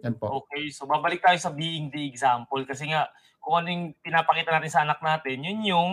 [0.00, 0.42] Yan po.
[0.46, 3.12] Okay, so babalik tayo sa being the example kasi nga
[3.42, 5.90] kung ano yung pinapakita natin sa anak natin, yun yung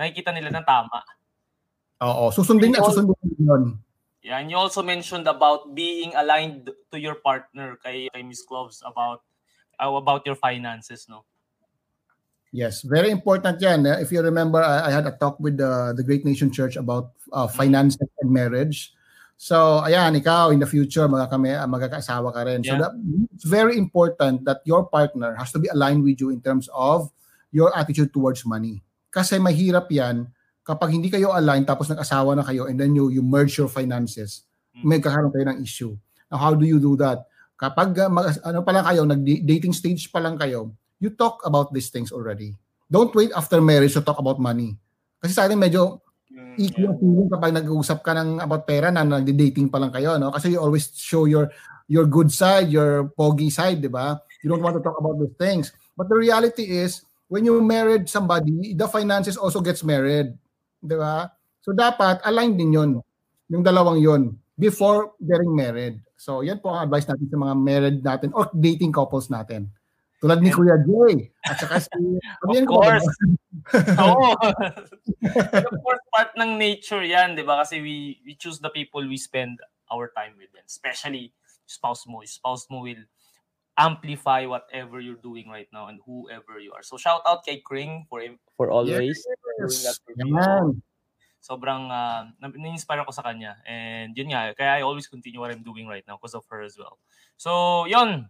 [0.00, 1.04] nakikita nila na tama.
[2.00, 3.76] Oo, susundin at susundin yun.
[4.24, 8.80] Yeah, and you also mentioned about being aligned to your partner kay, kay Miss Cloves
[8.84, 9.20] about
[9.80, 11.24] uh, about your finances, no?
[12.52, 13.86] Yes, very important yan.
[13.86, 16.76] Uh, If you remember, I, I had a talk with the, the Great Nation Church
[16.76, 18.92] about uh, finances and marriage.
[19.40, 22.60] So, ayan, ikaw in the future, mga kami, uh, magkakaasawa ka rin.
[22.60, 22.90] So, Yeah.
[22.90, 22.92] that,
[23.32, 27.08] it's very important that your partner has to be aligned with you in terms of
[27.54, 28.82] your attitude towards money.
[29.10, 30.26] Kasi mahirap yan
[30.62, 34.46] kapag hindi kayo aligned tapos nag-asawa na kayo and then you, you merge your finances,
[34.70, 34.86] Mm.
[34.86, 35.92] may kakaroon kayo ng issue.
[36.30, 37.26] Now, how do you do that?
[37.58, 40.70] Kapag uh, mag, ano pa lang kayo, nag-dating stage pa lang kayo,
[41.02, 42.54] you talk about these things already.
[42.86, 44.78] Don't wait after marriage to talk about money.
[45.18, 46.00] Kasi sa atin medyo
[46.54, 50.30] equal yung feeling kapag nag-uusap ka ng about pera na nagde-dating pa lang kayo, no?
[50.30, 51.50] Kasi you always show your
[51.90, 54.22] your good side, your pogi side, di ba?
[54.46, 55.74] You don't want to talk about those things.
[55.98, 60.34] But the reality is, when you married somebody, the finances also gets married.
[60.82, 61.30] Di ba?
[61.62, 62.90] So dapat align din yon
[63.46, 66.02] yung dalawang yon before getting married.
[66.18, 69.70] So yan po ang advice natin sa mga married natin or dating couples natin.
[70.20, 71.96] Tulad ni Kuya Jay at saka si
[72.44, 73.08] Of course.
[74.04, 74.36] Oo.
[74.36, 77.64] Of course, part ng nature yan, di ba?
[77.64, 79.56] Kasi we, we choose the people we spend
[79.88, 80.66] our time with them.
[80.68, 81.32] Especially
[81.64, 82.20] spouse mo.
[82.28, 83.00] Spouse mo will
[83.80, 86.84] amplify whatever you're doing right now and whoever you are.
[86.84, 88.20] So shout out kay Kring for
[88.60, 89.24] for always
[89.56, 90.36] doing that for me.
[90.36, 90.84] Yan.
[91.40, 93.56] Sobrang uh, na-inspire ako sa kanya.
[93.64, 96.60] And yun nga, kaya I always continue what I'm doing right now because of her
[96.60, 97.00] as well.
[97.40, 98.28] So, yun.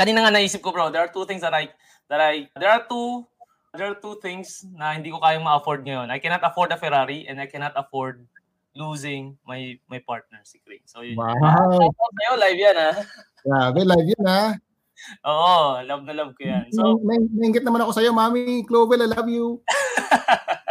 [0.00, 1.68] Kanina nga naisip ko, bro, there are two things that I,
[2.08, 3.28] that I, there are two,
[3.76, 6.08] there are two things na hindi ko kayang ma-afford ngayon.
[6.08, 8.24] I cannot afford a Ferrari and I cannot afford
[8.72, 10.80] losing my my partner, si Kring.
[10.88, 11.20] So, yun.
[11.20, 11.36] Wow.
[11.76, 12.92] Shout out sa'yo, live yan, ha?
[13.44, 14.56] Grabe, live yun ha.
[15.24, 16.72] Oo, love na love ko yan.
[16.72, 19.60] So, may, nainggit naman ako sa'yo, Mami Clovel, I love you.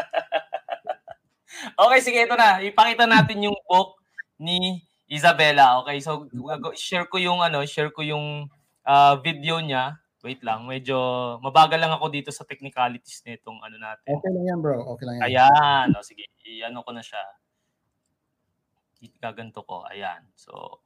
[1.75, 2.63] Okay, sige, ito na.
[2.63, 3.99] Ipakita natin yung book
[4.39, 4.79] ni
[5.11, 5.75] Isabella.
[5.83, 6.23] Okay, so
[6.79, 8.47] share ko yung ano, share ko yung
[8.87, 9.99] ah, video niya.
[10.23, 10.97] Wait lang, medyo
[11.43, 14.09] mabagal lang ako dito sa technicalities nitong ano natin.
[14.09, 14.81] Okay lang yan, bro.
[14.97, 15.25] Okay lang yan.
[15.29, 17.21] Ayan, o sige, i-ano ko na siya.
[19.21, 20.25] Gaganto ko, ayan.
[20.33, 20.81] So,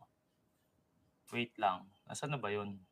[1.31, 1.87] wait lang.
[2.03, 2.83] Nasaan na ba yun?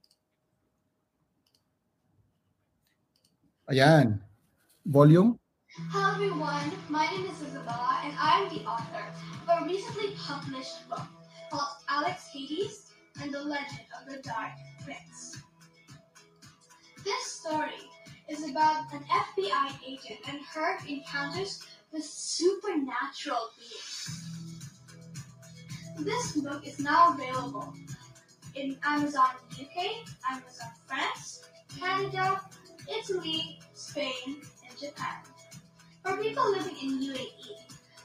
[3.68, 4.24] Ayan.
[4.86, 5.38] Volume?
[5.92, 9.04] Hello everyone, my name is Isabella and I'm the author
[9.44, 11.04] of a recently published book
[11.52, 14.56] called Alex Hades and the Legend of the Dark
[14.86, 15.44] Prince.
[17.04, 17.84] This story
[18.30, 21.62] is about an FBI agent and her encounters
[21.92, 24.32] with supernatural beings.
[26.08, 27.74] This book is now available
[28.56, 31.44] in Amazon UK, Amazon France,
[31.78, 32.40] Canada,
[32.90, 35.22] Italy, Spain, and Japan.
[36.04, 37.60] For people living in UAE,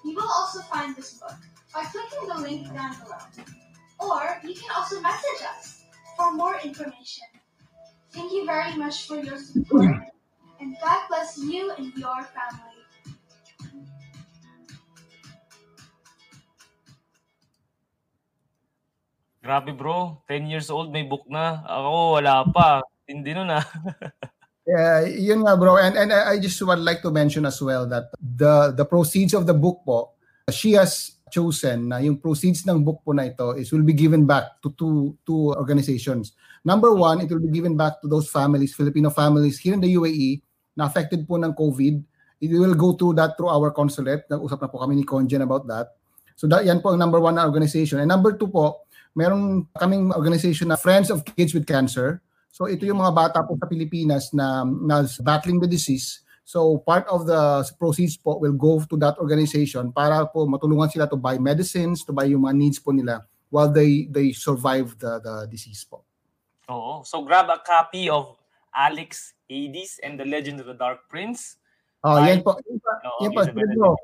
[0.04, 1.38] you will also find this book
[1.72, 3.46] by clicking the link down below.
[4.02, 5.84] Or you can also message us
[6.16, 7.30] for more information.
[8.10, 10.12] Thank you very much for your support,
[10.60, 12.72] and God bless you and your family.
[19.42, 21.66] Grabe bro, 10 years old may book na.
[21.66, 22.78] Ako wala pa.
[23.10, 23.66] Hindi nun ah.
[24.62, 25.74] Yeah, yun nga bro.
[25.74, 29.46] And and I just would like to mention as well that the the proceeds of
[29.46, 30.14] the book po,
[30.54, 34.22] she has chosen na yung proceeds ng book po na ito is will be given
[34.22, 36.38] back to two two organizations.
[36.62, 39.90] Number one, it will be given back to those families, Filipino families here in the
[39.98, 40.44] UAE
[40.78, 41.98] na affected po ng COVID.
[42.38, 44.30] It will go through that through our consulate.
[44.30, 45.98] Nag-usap na po kami ni Conjen about that.
[46.38, 47.98] So that, yan po ang number one na organization.
[48.02, 52.22] And number two po, meron kaming organization na Friends of Kids with Cancer.
[52.52, 56.20] So ito yung mga bata po sa Pilipinas na, na battling the disease.
[56.44, 61.08] So part of the proceeds po will go to that organization para po matulungan sila
[61.08, 65.16] to buy medicines, to buy yung mga needs po nila while they they survive the
[65.24, 66.04] the disease po.
[66.68, 67.00] Oo.
[67.08, 68.36] So grab a copy of
[68.76, 71.56] Alex Hades and the Legend of the Dark Prince.
[72.04, 72.36] Oh, Bye.
[72.36, 72.60] yan po.
[72.68, 73.96] Yan po, Oo, yan po.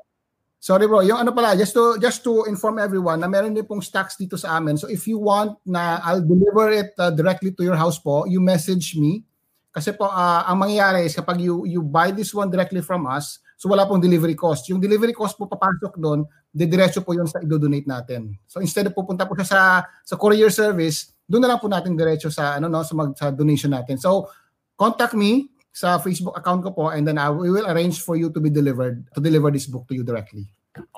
[0.59, 0.99] Sorry, bro.
[0.99, 4.35] Yung ano pala, just to just to inform everyone na meron din pong stocks dito
[4.35, 4.75] sa amin.
[4.75, 8.43] So if you want na I'll deliver it uh, directly to your house po, you
[8.43, 9.23] message me.
[9.71, 13.39] Kasi po uh, ang mangyayari is kapag you you buy this one directly from us,
[13.55, 14.67] so wala pong delivery cost.
[14.67, 18.35] Yung delivery cost po papasok doon, didiretso po yun sa i-donate natin.
[18.43, 19.59] So instead of pupunta po siya sa
[20.03, 23.31] sa courier service, doon na lang po natin diretso sa ano no sa mag sa
[23.31, 23.95] donation natin.
[23.95, 24.27] So
[24.75, 28.33] contact me sa Facebook account ko po and then I, we will arrange for you
[28.33, 30.49] to be delivered to deliver this book to you directly.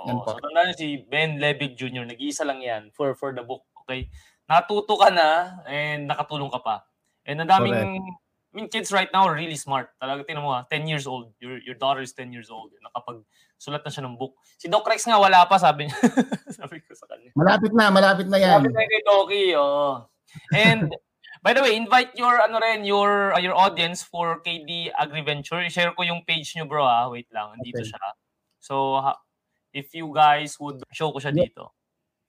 [0.07, 0.25] Yan Oo.
[0.25, 0.37] po.
[0.39, 2.07] So niyo si Ben Lebig Jr.
[2.07, 3.63] Nag-iisa lang yan for for the book.
[3.83, 4.07] Okay?
[4.47, 6.75] Natuto ka na and nakatulong ka pa.
[7.27, 7.99] And ang daming
[8.51, 9.95] I mean, kids right now are really smart.
[9.95, 11.31] Talaga, tinan mo ha, 10 years old.
[11.39, 12.75] Your, your daughter is 10 years old.
[12.83, 13.23] Nakapag
[13.55, 14.35] sulat na siya ng book.
[14.59, 15.95] Si Doc Rex nga wala pa, sabi niya.
[16.59, 17.31] sabi ko sa kanya.
[17.31, 18.59] Malapit na, malapit na yan.
[18.59, 19.87] Sabi tayo kay Doki, oo.
[20.51, 20.91] And,
[21.41, 25.61] by the way, invite your, ano rin, your, uh, your audience for KD AgriVenture.
[25.61, 27.09] I-share ko yung page nyo, bro, ah.
[27.09, 27.89] Wait lang, dito Okay.
[27.89, 28.05] siya.
[28.61, 29.21] So, ha-
[29.73, 31.49] if you guys would show ko siya Yeah.
[31.49, 31.73] dito.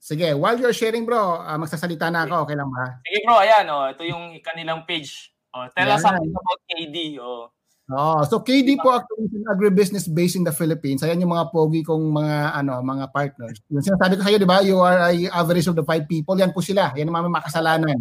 [0.03, 2.99] Sige, while you're sharing bro, ah, magsasalita na ako, okay lang ba?
[3.07, 3.87] Sige, bro, ayan, oh.
[3.87, 5.31] Ito yung kanilang page.
[5.53, 6.17] Oh, tell us Yan.
[6.17, 7.21] something about KD.
[7.21, 7.53] Oh.
[7.93, 11.05] Oh, so KD po actually is an agribusiness based in the Philippines.
[11.05, 13.61] Ayan yung mga pogi kong mga ano, mga partners.
[13.69, 14.65] Yung sinasabi ko sa iyo, 'di ba?
[14.65, 16.33] You are a average of the five people.
[16.41, 16.95] Yan po sila.
[16.97, 17.99] Yan ang mga makasalanan.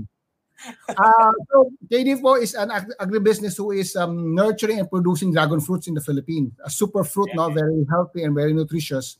[0.93, 5.57] Ah, so KD po is an ag- agribusiness who is um, nurturing and producing dragon
[5.57, 6.53] fruits in the Philippines.
[6.61, 9.17] A super fruit, no, very healthy and very nutritious.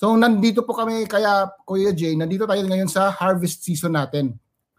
[0.00, 4.34] So nandito po kami kaya Kuya Jay, nandito tayo ngayon sa harvest season natin.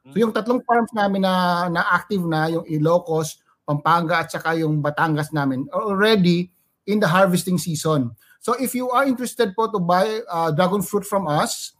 [0.09, 4.81] So yung tatlong farms namin na na active na yung Ilocos, Pampanga at saka yung
[4.81, 6.49] Batangas namin are already
[6.89, 8.11] in the harvesting season.
[8.41, 11.77] So if you are interested po to buy uh, dragon fruit from us,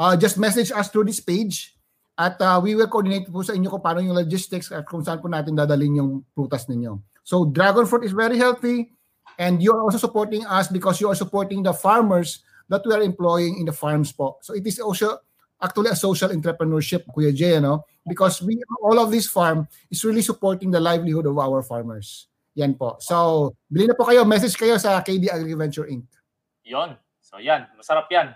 [0.00, 1.77] uh, just message us through this page
[2.18, 5.22] at uh, we will coordinate po sa inyo kung paano yung logistics at kung saan
[5.22, 6.98] po natin dadalhin yung prutas ninyo.
[7.22, 8.90] So dragon fruit is very healthy
[9.38, 13.06] and you are also supporting us because you are supporting the farmers that we are
[13.06, 14.42] employing in the farms po.
[14.42, 15.22] So it is also
[15.62, 17.86] actually a social entrepreneurship, Kuya Jay, no?
[18.02, 22.26] Because we all of this farm is really supporting the livelihood of our farmers.
[22.58, 22.98] Yan po.
[22.98, 26.10] So, bili na po kayo, message kayo sa KD Agriventure Inc.
[26.66, 26.98] Yon.
[27.22, 27.70] So, yan.
[27.78, 28.34] Masarap yan.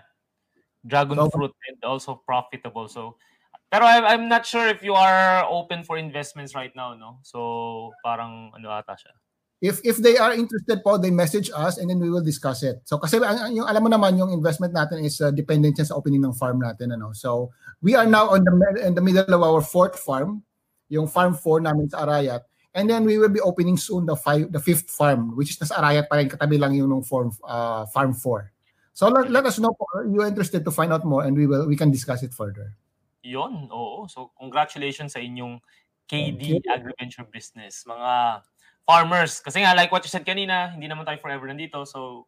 [0.79, 2.87] Dragon So- fruit and also profitable.
[2.87, 3.19] So,
[3.73, 7.17] pero I'm, I'm not sure if you are open for investments right now, no?
[7.25, 9.17] So, parang ano ata siya.
[9.63, 12.83] If if they are interested po, they message us and then we will discuss it.
[12.83, 16.19] So kasi ang- yung alam mo naman yung investment natin is uh, dependent sa opening
[16.19, 17.15] ng farm natin ano.
[17.15, 18.51] So we are now on the
[18.83, 20.43] in the middle of our fourth farm,
[20.91, 22.43] yung farm 4 namin sa Arayat.
[22.75, 25.79] And then we will be opening soon the five, the fifth farm which is nasa
[25.79, 28.51] Arayat pa rin katabi lang yung nung farm uh, farm 4.
[28.91, 31.71] So let, let us know po you interested to find out more and we will
[31.71, 32.75] we can discuss it further.
[33.23, 34.05] Yon, oo.
[34.11, 35.63] So, congratulations sa inyong
[36.11, 37.87] KD Agriventure Business.
[37.87, 38.43] Mga
[38.83, 39.39] farmers.
[39.39, 41.87] Kasi nga, like what you said kanina, hindi naman tayo forever nandito.
[41.87, 42.27] So,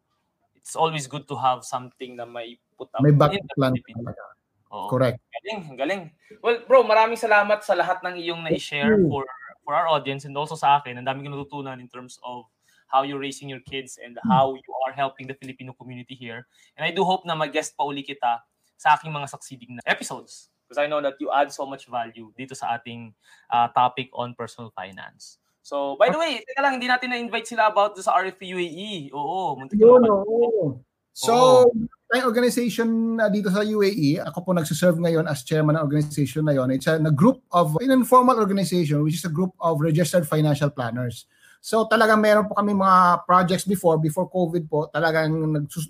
[0.56, 4.24] it's always good to have something na may put up May the plan talaga.
[4.72, 4.88] Oo.
[4.90, 5.20] Correct.
[5.44, 6.02] Galing, galing.
[6.42, 9.28] Well, bro, maraming salamat sa lahat ng iyong na-share for
[9.62, 10.98] for our audience and also sa akin.
[10.98, 12.48] Ang daming natutunan in terms of
[12.88, 14.30] how you're raising your kids and Hmm.
[14.32, 16.48] how you are helping the Filipino community here.
[16.78, 18.46] And I do hope na mag-guest pa uli kita
[18.78, 22.34] sa aking mga succeeding na episodes because I know that you add so much value
[22.34, 23.14] dito sa ating
[23.54, 25.38] uh, topic on personal finance.
[25.66, 29.10] So, by the way, teka lang, hindi natin na-invite sila about sa RFP UAE.
[29.14, 30.78] Oo, muntik mapag- oo.
[31.16, 31.66] So,
[32.12, 34.22] tayong organization uh, dito sa UAE.
[34.30, 36.70] Ako po nagsiserve ngayon as chairman ng organization na yon.
[36.70, 40.70] It's a, a group of, an informal organization, which is a group of registered financial
[40.70, 41.26] planners.
[41.66, 45.34] So talagang meron po kami mga projects before, before COVID po, talagang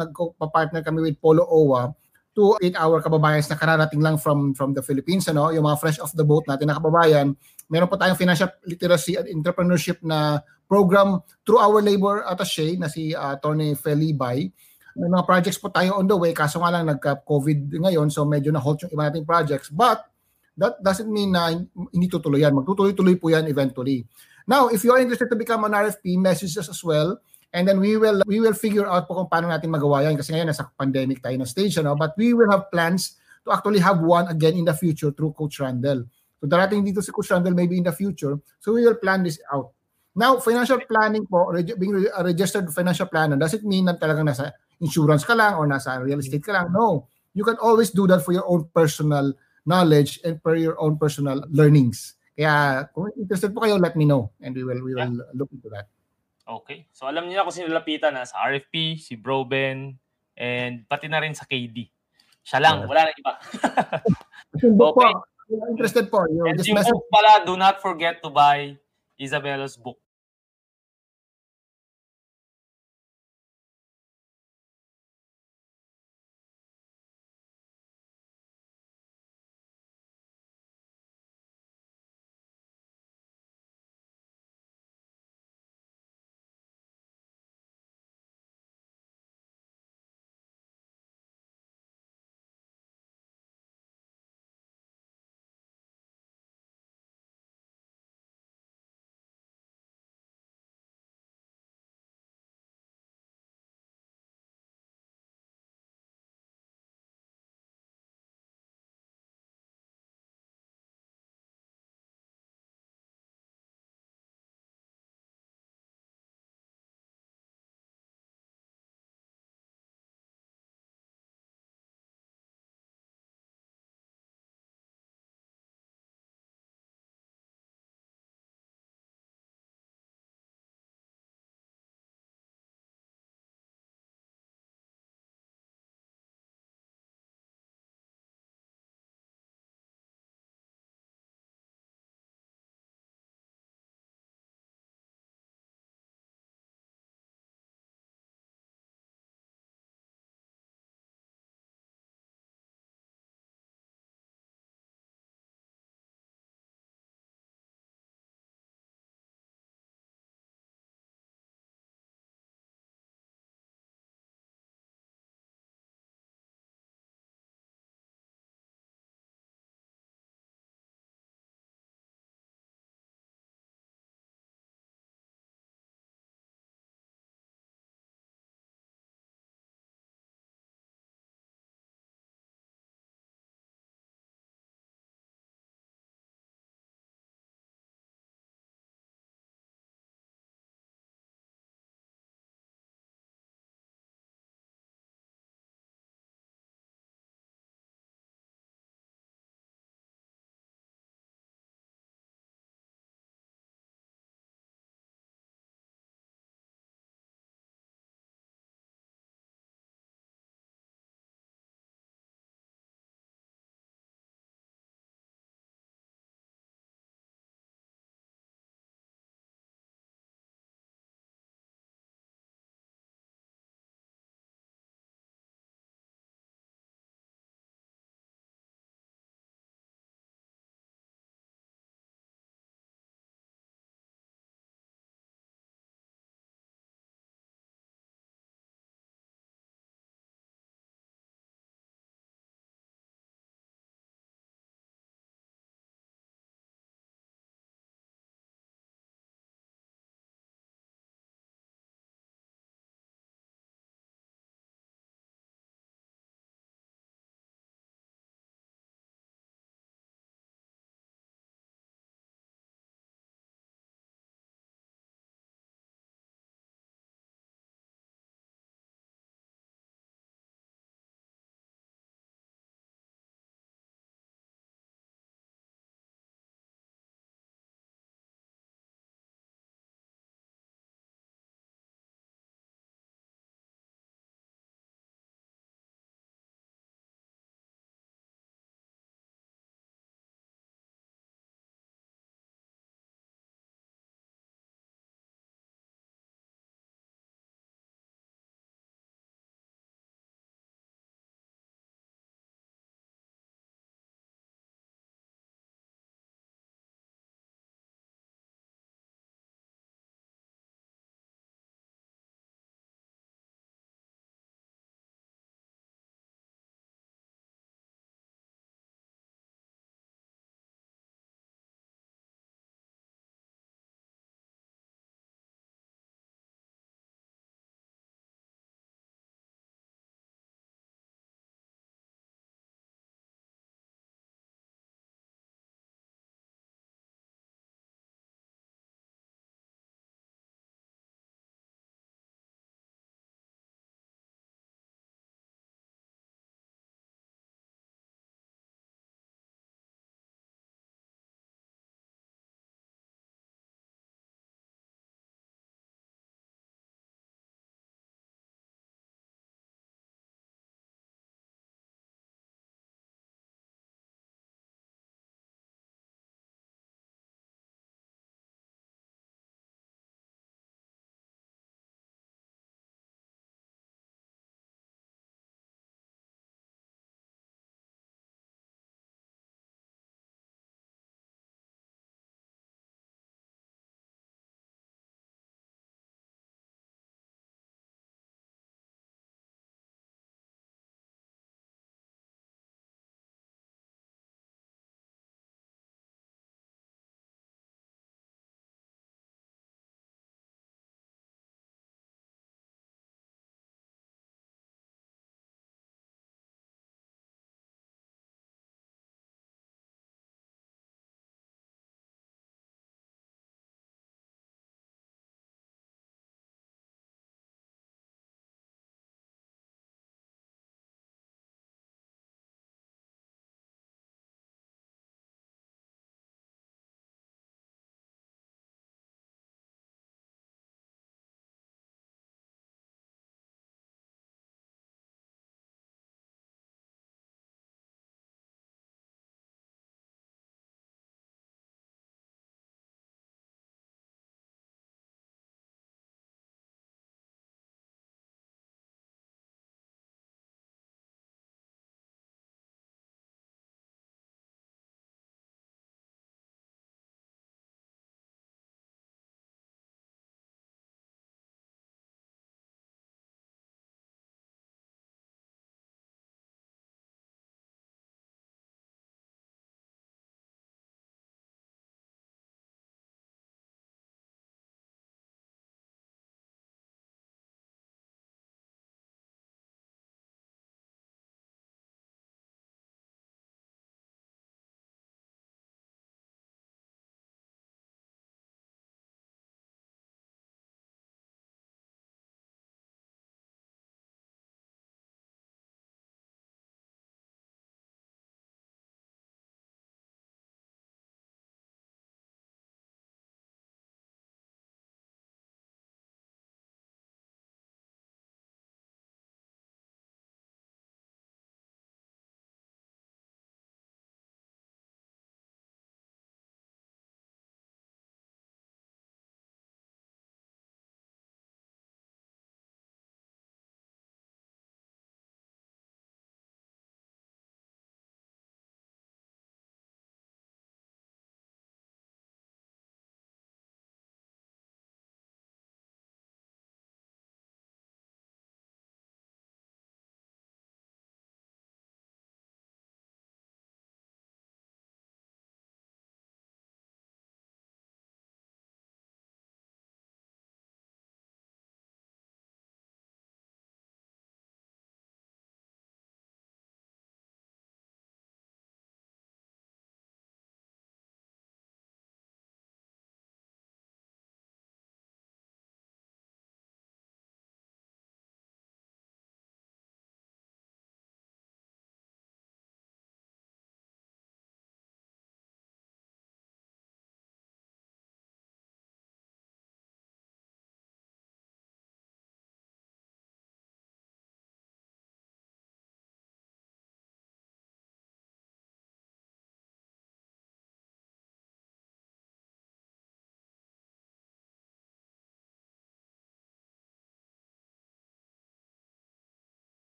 [0.00, 1.92] nagpa-partner kami with Polo OWA
[2.38, 5.50] to 8 our kababayan na kararating lang from from the Philippines ano?
[5.50, 7.34] Yung mga fresh off the boat natin na kababayan
[7.66, 10.38] meron po tayong financial literacy and entrepreneurship na
[10.70, 14.46] program through our labor attaché na si uh, Tony Felibay.
[14.98, 18.54] May mga projects po tayo on the way kaso nga lang nagka-COVID ngayon so medyo
[18.54, 20.06] na halt yung iba nating projects but
[20.58, 21.54] that doesn't mean na
[21.94, 22.54] hindi tutuloy yan.
[22.54, 24.02] Magtutuloy-tuloy po yan eventually.
[24.46, 27.18] Now if you are interested to become an RFP message us as well
[27.52, 30.36] and then we will we will figure out po kung paano natin magawa yan kasi
[30.36, 34.00] ngayon nasa pandemic tayo na stage ano but we will have plans to actually have
[34.04, 36.04] one again in the future through Coach Randall
[36.38, 39.40] so darating dito si Coach Randall maybe in the future so we will plan this
[39.48, 39.72] out
[40.12, 41.48] now financial planning po
[41.80, 45.66] being a registered financial planner does it mean na talagang nasa insurance ka lang or
[45.66, 46.70] nasa real estate ka lang.
[46.72, 47.06] No.
[47.34, 49.34] You can always do that for your own personal
[49.66, 52.18] knowledge and for your own personal learnings.
[52.34, 55.34] Kaya kung interested po kayo, let me know and we will we will yeah.
[55.34, 55.90] look into that.
[56.48, 56.88] Okay.
[56.96, 60.00] So alam niyo na kung sino lapitan na sa RFP, si Broben,
[60.32, 61.84] and pati na rin sa KD.
[62.40, 63.32] Siya lang, wala na iba.
[64.96, 65.12] okay.
[65.12, 66.24] Po, interested po.
[66.24, 68.80] And yung book pala, do not forget to buy
[69.20, 70.00] Isabella's book.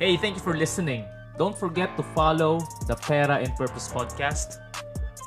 [0.00, 1.04] Hey, thank you for listening.
[1.36, 4.56] Don't forget to follow the Pera and Purpose podcast.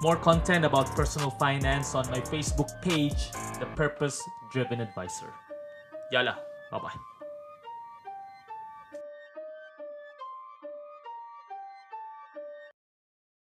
[0.02, 3.30] More content about personal finance on my Facebook page,
[3.60, 4.20] The Purpose
[4.52, 5.30] Driven Advisor.
[6.12, 6.38] Yala,
[6.72, 7.13] bye-bye.